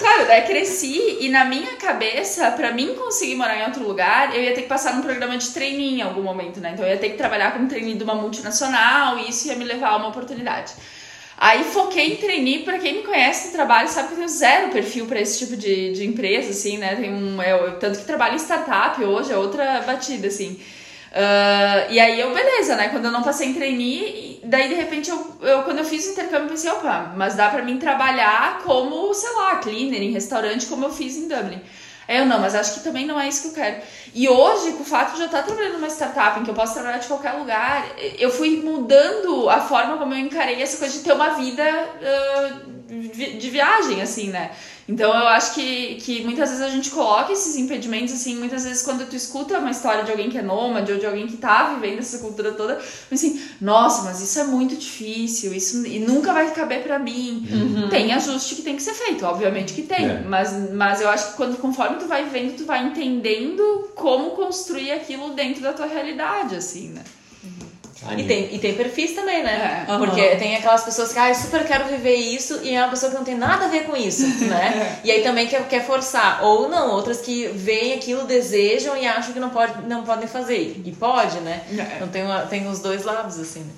[0.06, 4.43] claro, daí cresci e na minha cabeça, pra mim conseguir morar em outro lugar, eu
[4.43, 6.72] ia ter que passar num programa de trainee em algum momento, né?
[6.74, 9.66] Então eu ia ter que trabalhar como trainee de uma multinacional e isso ia me
[9.66, 10.74] levar a uma oportunidade.
[11.38, 14.72] Aí foquei em trainee, pra quem me conhece no trabalho sabe que eu tenho zero
[14.72, 16.95] perfil pra esse tipo de, de empresa, assim, né?
[16.95, 20.60] Tem um, eu, tanto que trabalho em startup hoje, é outra batida, assim.
[21.18, 22.89] Ah, e aí eu, beleza, né?
[22.89, 26.11] Quando eu não passei em trainee, daí de repente eu, eu quando eu fiz o
[26.11, 30.86] intercâmbio, pensei, opa, mas dá pra mim trabalhar como, sei lá, cleaner em restaurante, como
[30.86, 31.61] eu fiz em Dublin.
[32.07, 33.78] Aí eu, não, mas acho que também não é isso que eu quero.
[34.13, 36.74] E hoje, com o fato de eu estar trabalhando numa startup em que eu posso
[36.74, 37.84] trabalhar de qualquer lugar,
[38.20, 41.63] eu fui mudando a forma como eu encarei essa coisa de ter uma vida
[42.88, 44.51] vi- de viagem, assim, né?
[44.88, 48.83] Então eu acho que, que muitas vezes a gente coloca esses impedimentos, assim, muitas vezes
[48.83, 51.73] quando tu escuta uma história de alguém que é nômade ou de alguém que tá
[51.73, 52.79] vivendo essa cultura toda,
[53.11, 57.47] assim, nossa, mas isso é muito difícil, isso e nunca vai caber pra mim.
[57.89, 60.21] Tem ajuste que tem que ser feito, obviamente que tem, É.
[60.27, 64.91] mas, mas eu acho que quando, conforme tu vai vivendo, tu vai entendendo como construir
[64.91, 67.01] aquilo dentro da tua realidade, assim, né?
[68.18, 69.86] E tem, e tem perfis também, né?
[69.89, 69.97] É.
[69.97, 73.12] Porque tem aquelas pessoas que, ah, eu super quero viver isso, e é uma pessoa
[73.12, 74.99] que não tem nada a ver com isso, né?
[75.03, 76.43] E aí também quer, quer forçar.
[76.43, 80.82] Ou não, outras que veem aquilo, desejam e acham que não, pode, não podem fazer.
[80.86, 81.62] E pode, né?
[81.72, 81.95] É.
[81.95, 83.72] Então tem, uma- tem os dois lados, assim, né?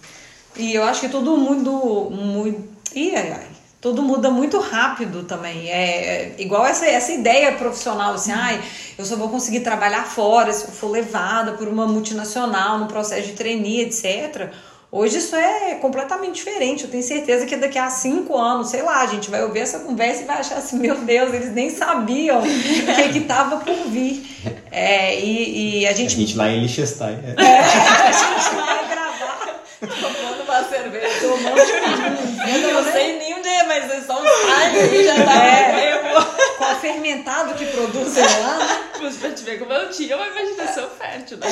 [0.58, 2.68] E eu acho que tudo mundo muito.
[2.96, 3.48] Ih, ai, ai.
[3.80, 5.70] Tudo muda muito rápido também.
[5.70, 8.60] É, é igual essa, essa ideia profissional, assim, ai,
[8.98, 13.28] eu só vou conseguir trabalhar fora se eu for levada por uma multinacional no processo
[13.28, 14.50] de trainee, etc.
[14.92, 16.86] Hoje isso é completamente diferente.
[16.86, 19.80] Eu tenho certeza que daqui a cinco anos, sei lá, a gente vai ouvir essa
[19.80, 23.76] conversa e vai achar assim, meu Deus, eles nem sabiam o que que tava por
[23.90, 24.26] vir.
[24.72, 27.20] É, e, e a A gente, gente lá em Liechtenstein.
[27.38, 27.60] é.
[27.60, 31.20] a gente vai gravar Tomando uma cerveja.
[31.22, 33.27] tomando um Eu não sei nem
[33.58, 35.46] é, mas é só um time já tá.
[35.46, 36.58] É.
[36.58, 38.58] qual fermentado que produzem lá.
[38.58, 38.84] né?
[39.02, 41.48] Mas pra te ver como eu tinha uma imaginação fértil, né?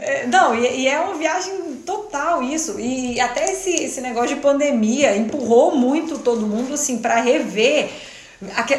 [0.00, 2.78] É, não, e, e é uma viagem total total isso.
[2.78, 7.90] E até esse, esse negócio de pandemia empurrou muito todo mundo assim para rever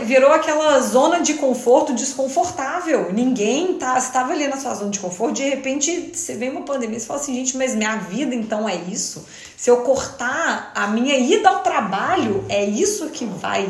[0.03, 3.11] virou aquela zona de conforto desconfortável.
[3.11, 6.97] Ninguém tá, estava ali na sua zona de conforto, de repente você vê uma pandemia
[6.97, 9.25] e fala assim, gente, mas minha vida então é isso?
[9.57, 13.67] Se eu cortar a minha ida ao trabalho, é isso que vai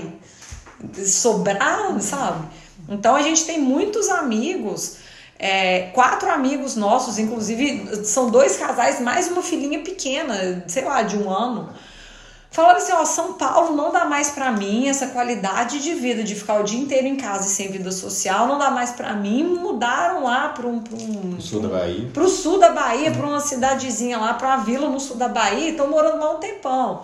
[1.06, 2.48] sobrar, sabe?
[2.89, 4.98] Então a gente tem muitos amigos,
[5.39, 11.18] é, quatro amigos nossos, inclusive são dois casais, mais uma filhinha pequena, sei lá, de
[11.18, 11.74] um ano
[12.56, 16.34] Falaram assim, ó, São Paulo não dá mais para mim essa qualidade de vida de
[16.36, 19.43] ficar o dia inteiro em casa e sem vida social, não dá mais para mim.
[19.43, 22.10] Mudaram lá para um, pra um sul da Bahia.
[22.14, 25.72] Pro sul da Bahia, para uma cidadezinha lá, para uma vila no sul da Bahia,
[25.72, 27.03] estão morando lá um tempão.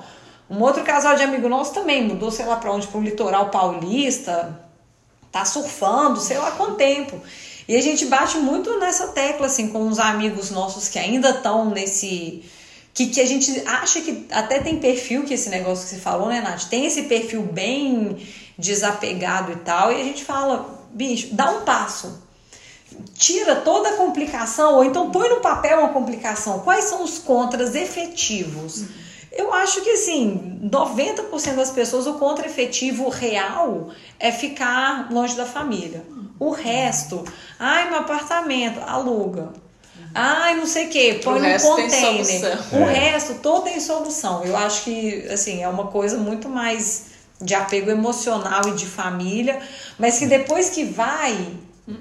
[0.50, 3.50] Um outro casal de amigo nosso também mudou, sei lá para onde, para o litoral
[3.50, 4.58] paulista,
[5.34, 7.20] tá surfando, sei lá quanto tempo.
[7.68, 11.70] E a gente bate muito nessa tecla assim com os amigos nossos que ainda estão
[11.72, 12.42] nesse
[12.94, 16.28] que, que a gente acha que até tem perfil, que esse negócio que você falou,
[16.28, 16.66] né, Nath?
[16.66, 18.18] Tem esse perfil bem
[18.58, 22.22] desapegado e tal, e a gente fala, bicho, dá um passo.
[23.16, 26.60] Tira toda a complicação, ou então põe no papel uma complicação.
[26.60, 28.84] Quais são os contras efetivos?
[29.32, 33.90] Eu acho que assim, 90% das pessoas, o contra efetivo real
[34.20, 36.04] é ficar longe da família.
[36.38, 37.24] O resto,
[37.58, 39.54] ai, meu apartamento, aluga
[40.14, 42.60] Ai, não sei o que, põe no container.
[42.72, 42.94] O é.
[42.94, 44.44] resto todo tem solução.
[44.44, 49.60] Eu acho que assim, é uma coisa muito mais de apego emocional e de família,
[49.98, 51.48] mas que depois que vai,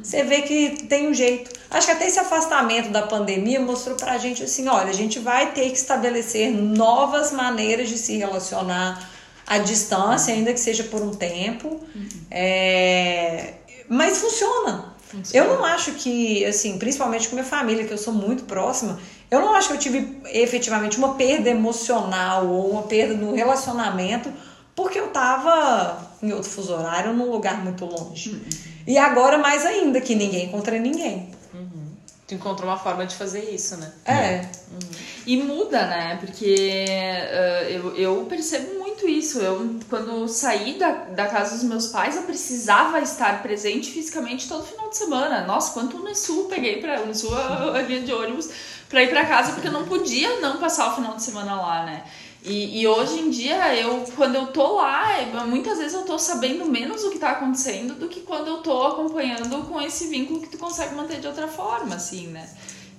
[0.03, 1.51] você vê que tem um jeito.
[1.71, 5.53] Acho que até esse afastamento da pandemia mostrou pra gente assim, olha, a gente vai
[5.53, 9.11] ter que estabelecer novas maneiras de se relacionar
[9.47, 11.69] à distância, ainda que seja por um tempo.
[11.69, 12.09] Uhum.
[12.31, 13.55] É...
[13.89, 14.95] Mas funciona.
[15.33, 18.99] Eu não acho que, assim, principalmente com minha família, que eu sou muito próxima,
[19.31, 24.33] eu não acho que eu tive efetivamente uma perda emocional ou uma perda no relacionamento
[24.75, 28.31] porque eu tava em outro fuso horário, num lugar muito longe.
[28.31, 28.41] Uhum.
[28.87, 31.31] E agora mais ainda, que ninguém encontra ninguém.
[31.53, 31.87] Uhum.
[32.27, 33.93] Tu encontrou uma forma de fazer isso, né?
[34.07, 34.37] É.
[34.71, 34.79] Uhum.
[35.27, 36.17] E muda, né?
[36.19, 39.39] Porque uh, eu, eu percebo muito isso.
[39.39, 44.65] Eu, quando saí da, da casa dos meus pais, eu precisava estar presente fisicamente todo
[44.65, 45.47] final de semana.
[45.47, 48.51] Nossa, quanto no Sul peguei para no Sul a linha de ônibus
[48.89, 51.85] para ir para casa porque eu não podia não passar o final de semana lá,
[51.85, 52.05] né?
[52.43, 55.07] E, e, hoje em dia, eu, quando eu tô lá,
[55.47, 58.83] muitas vezes eu tô sabendo menos o que tá acontecendo do que quando eu tô
[58.83, 62.49] acompanhando com esse vínculo que tu consegue manter de outra forma, assim, né?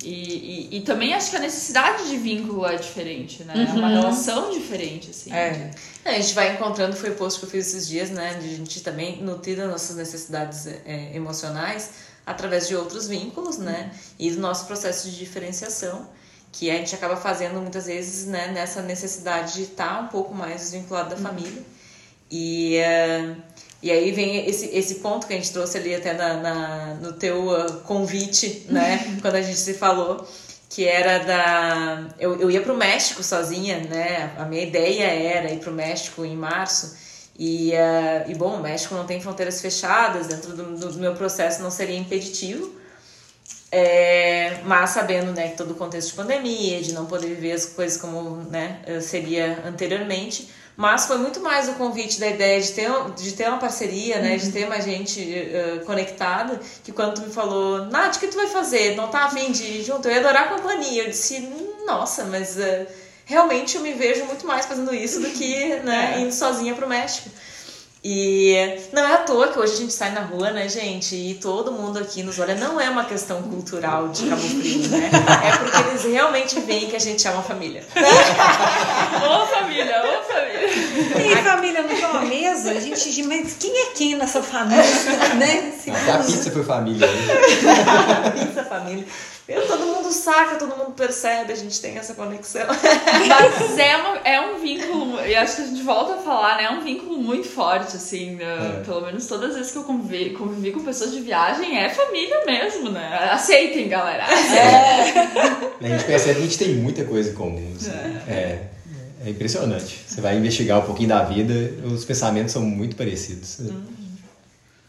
[0.03, 3.53] E, e, e, também acho que a necessidade de vínculo é diferente, né?
[3.55, 3.61] Uhum.
[3.61, 4.01] É uma uhum.
[4.01, 5.31] relação diferente, assim.
[5.31, 5.71] É.
[6.03, 6.15] é.
[6.15, 8.33] A gente vai encontrando, foi o post que eu fiz esses dias, né?
[8.35, 11.91] De a gente também nutrir das nossas necessidades é, emocionais
[12.25, 13.91] através de outros vínculos, né?
[14.17, 16.07] E do nosso processo de diferenciação,
[16.51, 18.47] que a gente acaba fazendo muitas vezes, né?
[18.47, 21.21] Nessa necessidade de estar um pouco mais desvinculado da uhum.
[21.21, 21.63] família.
[22.29, 22.79] E...
[22.79, 23.50] Uh,
[23.81, 27.13] e aí vem esse, esse ponto que a gente trouxe ali até na, na no
[27.13, 29.17] teu uh, convite, né?
[29.21, 30.27] quando a gente se falou,
[30.69, 32.09] que era da.
[32.19, 34.33] Eu, eu ia para o México sozinha, né?
[34.37, 36.95] A minha ideia era ir para o México em março.
[37.39, 41.63] E, uh, e bom, o México não tem fronteiras fechadas, dentro do, do meu processo
[41.63, 42.79] não seria impeditivo.
[43.73, 47.65] É, mas sabendo né, que todo o contexto de pandemia, de não poder viver as
[47.65, 52.89] coisas como né, seria anteriormente, mas foi muito mais o convite da ideia de ter,
[53.15, 54.31] de ter uma parceria, né?
[54.31, 54.37] Uhum.
[54.37, 58.37] De ter mais gente uh, conectada, que quando tu me falou, Nath, o que tu
[58.37, 58.95] vai fazer?
[58.95, 60.07] Não tá afim de ir junto?
[60.07, 61.03] Eu ia adorar a companhia.
[61.03, 61.47] Eu disse,
[61.85, 62.87] nossa, mas uh,
[63.25, 66.21] realmente eu me vejo muito mais fazendo isso do que né, é.
[66.21, 67.29] indo sozinha pro México.
[68.03, 68.55] E
[68.91, 71.15] não é à toa que hoje a gente sai na rua, né, gente?
[71.15, 72.55] E todo mundo aqui nos olha.
[72.55, 75.11] Não é uma questão cultural de Cabo Frio, né?
[75.45, 77.85] É porque eles realmente veem que a gente é uma família.
[77.95, 80.67] ô família, ô família.
[81.15, 82.71] E família, não tem uma mesa?
[82.71, 84.83] A gente mas quem é quem nessa família?
[85.37, 85.73] né?
[85.87, 87.05] Até a pizza foi família.
[87.05, 88.31] Né?
[88.33, 89.05] pizza família.
[89.67, 92.67] Todo mundo saca, todo mundo percebe, a gente tem essa conexão.
[93.27, 96.63] Mas é, uma, é um vínculo, e acho que a gente volta a falar, né?
[96.65, 98.35] É um vínculo muito forte, assim.
[98.35, 98.79] Né?
[98.79, 98.83] É.
[98.83, 102.45] Pelo menos todas as vezes que eu convivi, convivi com pessoas de viagem, é família
[102.45, 103.29] mesmo, né?
[103.31, 104.23] Aceitem, galera.
[104.23, 105.85] É.
[105.85, 107.73] A gente percebe que a gente tem muita coisa em comum.
[107.75, 107.91] Assim.
[108.27, 108.31] É.
[108.31, 108.69] é.
[109.25, 109.29] é.
[109.29, 109.99] impressionante.
[110.07, 111.53] Você vai investigar um pouquinho da vida,
[111.85, 113.59] os pensamentos são muito parecidos.
[113.61, 114.01] Hum.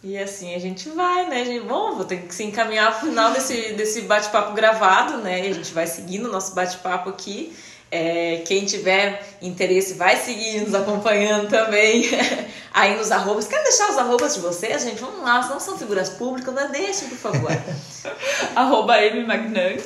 [0.05, 1.43] E assim a gente vai, né?
[1.43, 5.47] A gente, bom, vou ter que se encaminhar ao final desse, desse bate-papo gravado, né?
[5.47, 7.53] E a gente vai seguindo o nosso bate-papo aqui.
[7.89, 12.05] É, quem tiver interesse vai seguir nos acompanhando também
[12.75, 13.47] aí nos arrobas.
[13.47, 14.99] Quer deixar os arrobas de vocês, gente?
[14.99, 17.51] Vamos lá, não são figuras públicas, mas deixem, por favor.
[18.57, 19.77] Arroba M Magnan.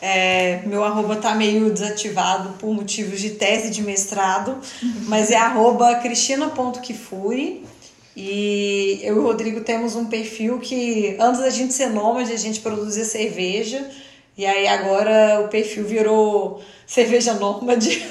[0.00, 4.58] É, meu arroba tá meio desativado por motivos de tese de mestrado,
[5.06, 7.64] mas é arroba cristina.kifuri.
[8.16, 12.36] E eu e o Rodrigo temos um perfil que antes da gente ser nômade, a
[12.36, 13.88] gente produzia cerveja.
[14.36, 18.06] E aí agora o perfil virou cerveja nômade.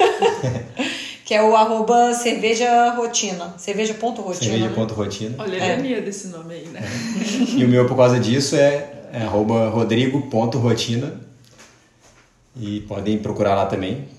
[1.24, 3.54] que é o arroba cerveja rotina.
[3.58, 4.52] Cerveja.rotina.
[4.52, 5.36] Cerveja.rotina.
[5.38, 6.82] Olha a ironia desse nome aí, né?
[7.56, 11.22] E o meu, por causa disso, é, é arroba rodrigo.rotina.
[12.60, 14.10] E podem procurar lá também.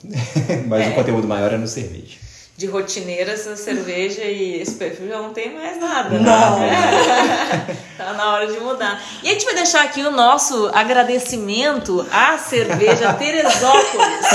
[0.66, 2.31] Mas o conteúdo maior é no cerveja.
[2.56, 6.10] De rotineira essa cerveja e esse perfil já não tem mais nada.
[6.10, 6.18] né?
[6.20, 6.58] Não.
[7.96, 9.02] tá na hora de mudar.
[9.22, 14.26] E a gente vai deixar aqui o nosso agradecimento à cerveja Teresópolis.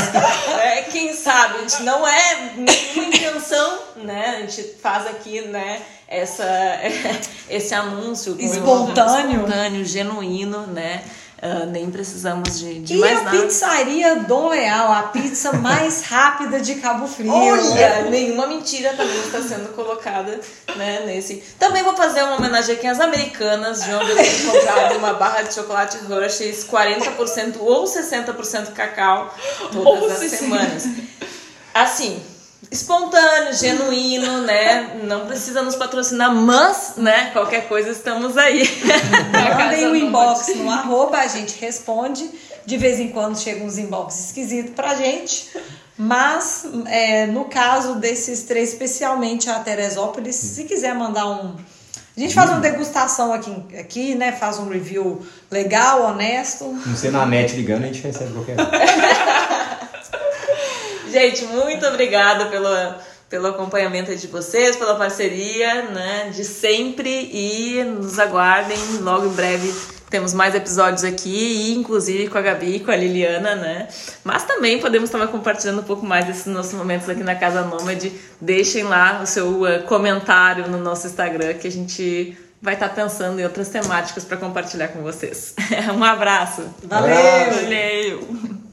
[0.60, 4.38] É, quem sabe, a gente não é nenhuma intenção, né?
[4.38, 5.82] A gente faz aqui, né?
[6.08, 6.46] Essa,
[7.50, 9.42] esse anúncio Espontâneo.
[9.42, 11.04] espontâneo, genuíno, né?
[11.40, 13.38] Ah, nem precisamos de, de E mais a nada.
[13.38, 17.32] pizzaria Dom Leal, a pizza mais rápida de Cabo Frio.
[17.32, 20.40] Olha, nenhuma mentira também está sendo colocada
[20.76, 21.44] né, nesse.
[21.60, 25.44] Também vou fazer uma homenagem aqui às americanas, de onde eu tenho comprado uma barra
[25.44, 29.32] de chocolate Hershey's 40% ou 60% cacau
[29.72, 30.38] todas Ou as 60.
[30.38, 30.88] semanas.
[31.74, 32.20] Assim,
[32.70, 35.00] espontâneo, genuíno, né?
[35.04, 38.64] Não precisa nos patrocinar, mas, né, qualquer coisa estamos aí.
[39.32, 42.30] Mandem Casa um inbox no arroba, a gente responde.
[42.66, 45.50] De vez em quando chegam uns inbox esquisitos pra gente.
[45.98, 51.56] Mas, é, no caso desses três, especialmente a Teresópolis, se quiser mandar um.
[52.16, 54.32] A gente faz uma degustação aqui, aqui, né?
[54.32, 56.66] Faz um review legal, honesto.
[56.86, 58.58] Não sei na net ligando, a gente recebe qualquer
[61.20, 62.70] Gente, muito obrigada pelo,
[63.28, 69.74] pelo acompanhamento de vocês, pela parceria, né, de sempre e nos aguardem logo em breve.
[70.12, 73.88] Temos mais episódios aqui, e inclusive com a Gabi e com a Liliana, né?
[74.24, 78.14] Mas também podemos estar compartilhando um pouco mais desses nossos momentos aqui na Casa Nômade.
[78.40, 83.40] Deixem lá o seu eh, comentário no nosso Instagram que a gente vai estar pensando
[83.40, 85.56] em outras temáticas para compartilhar com vocês.
[85.98, 86.64] um abraço.
[86.84, 87.18] Valeu!
[87.18, 87.64] Abraço.
[87.64, 88.67] Valeu!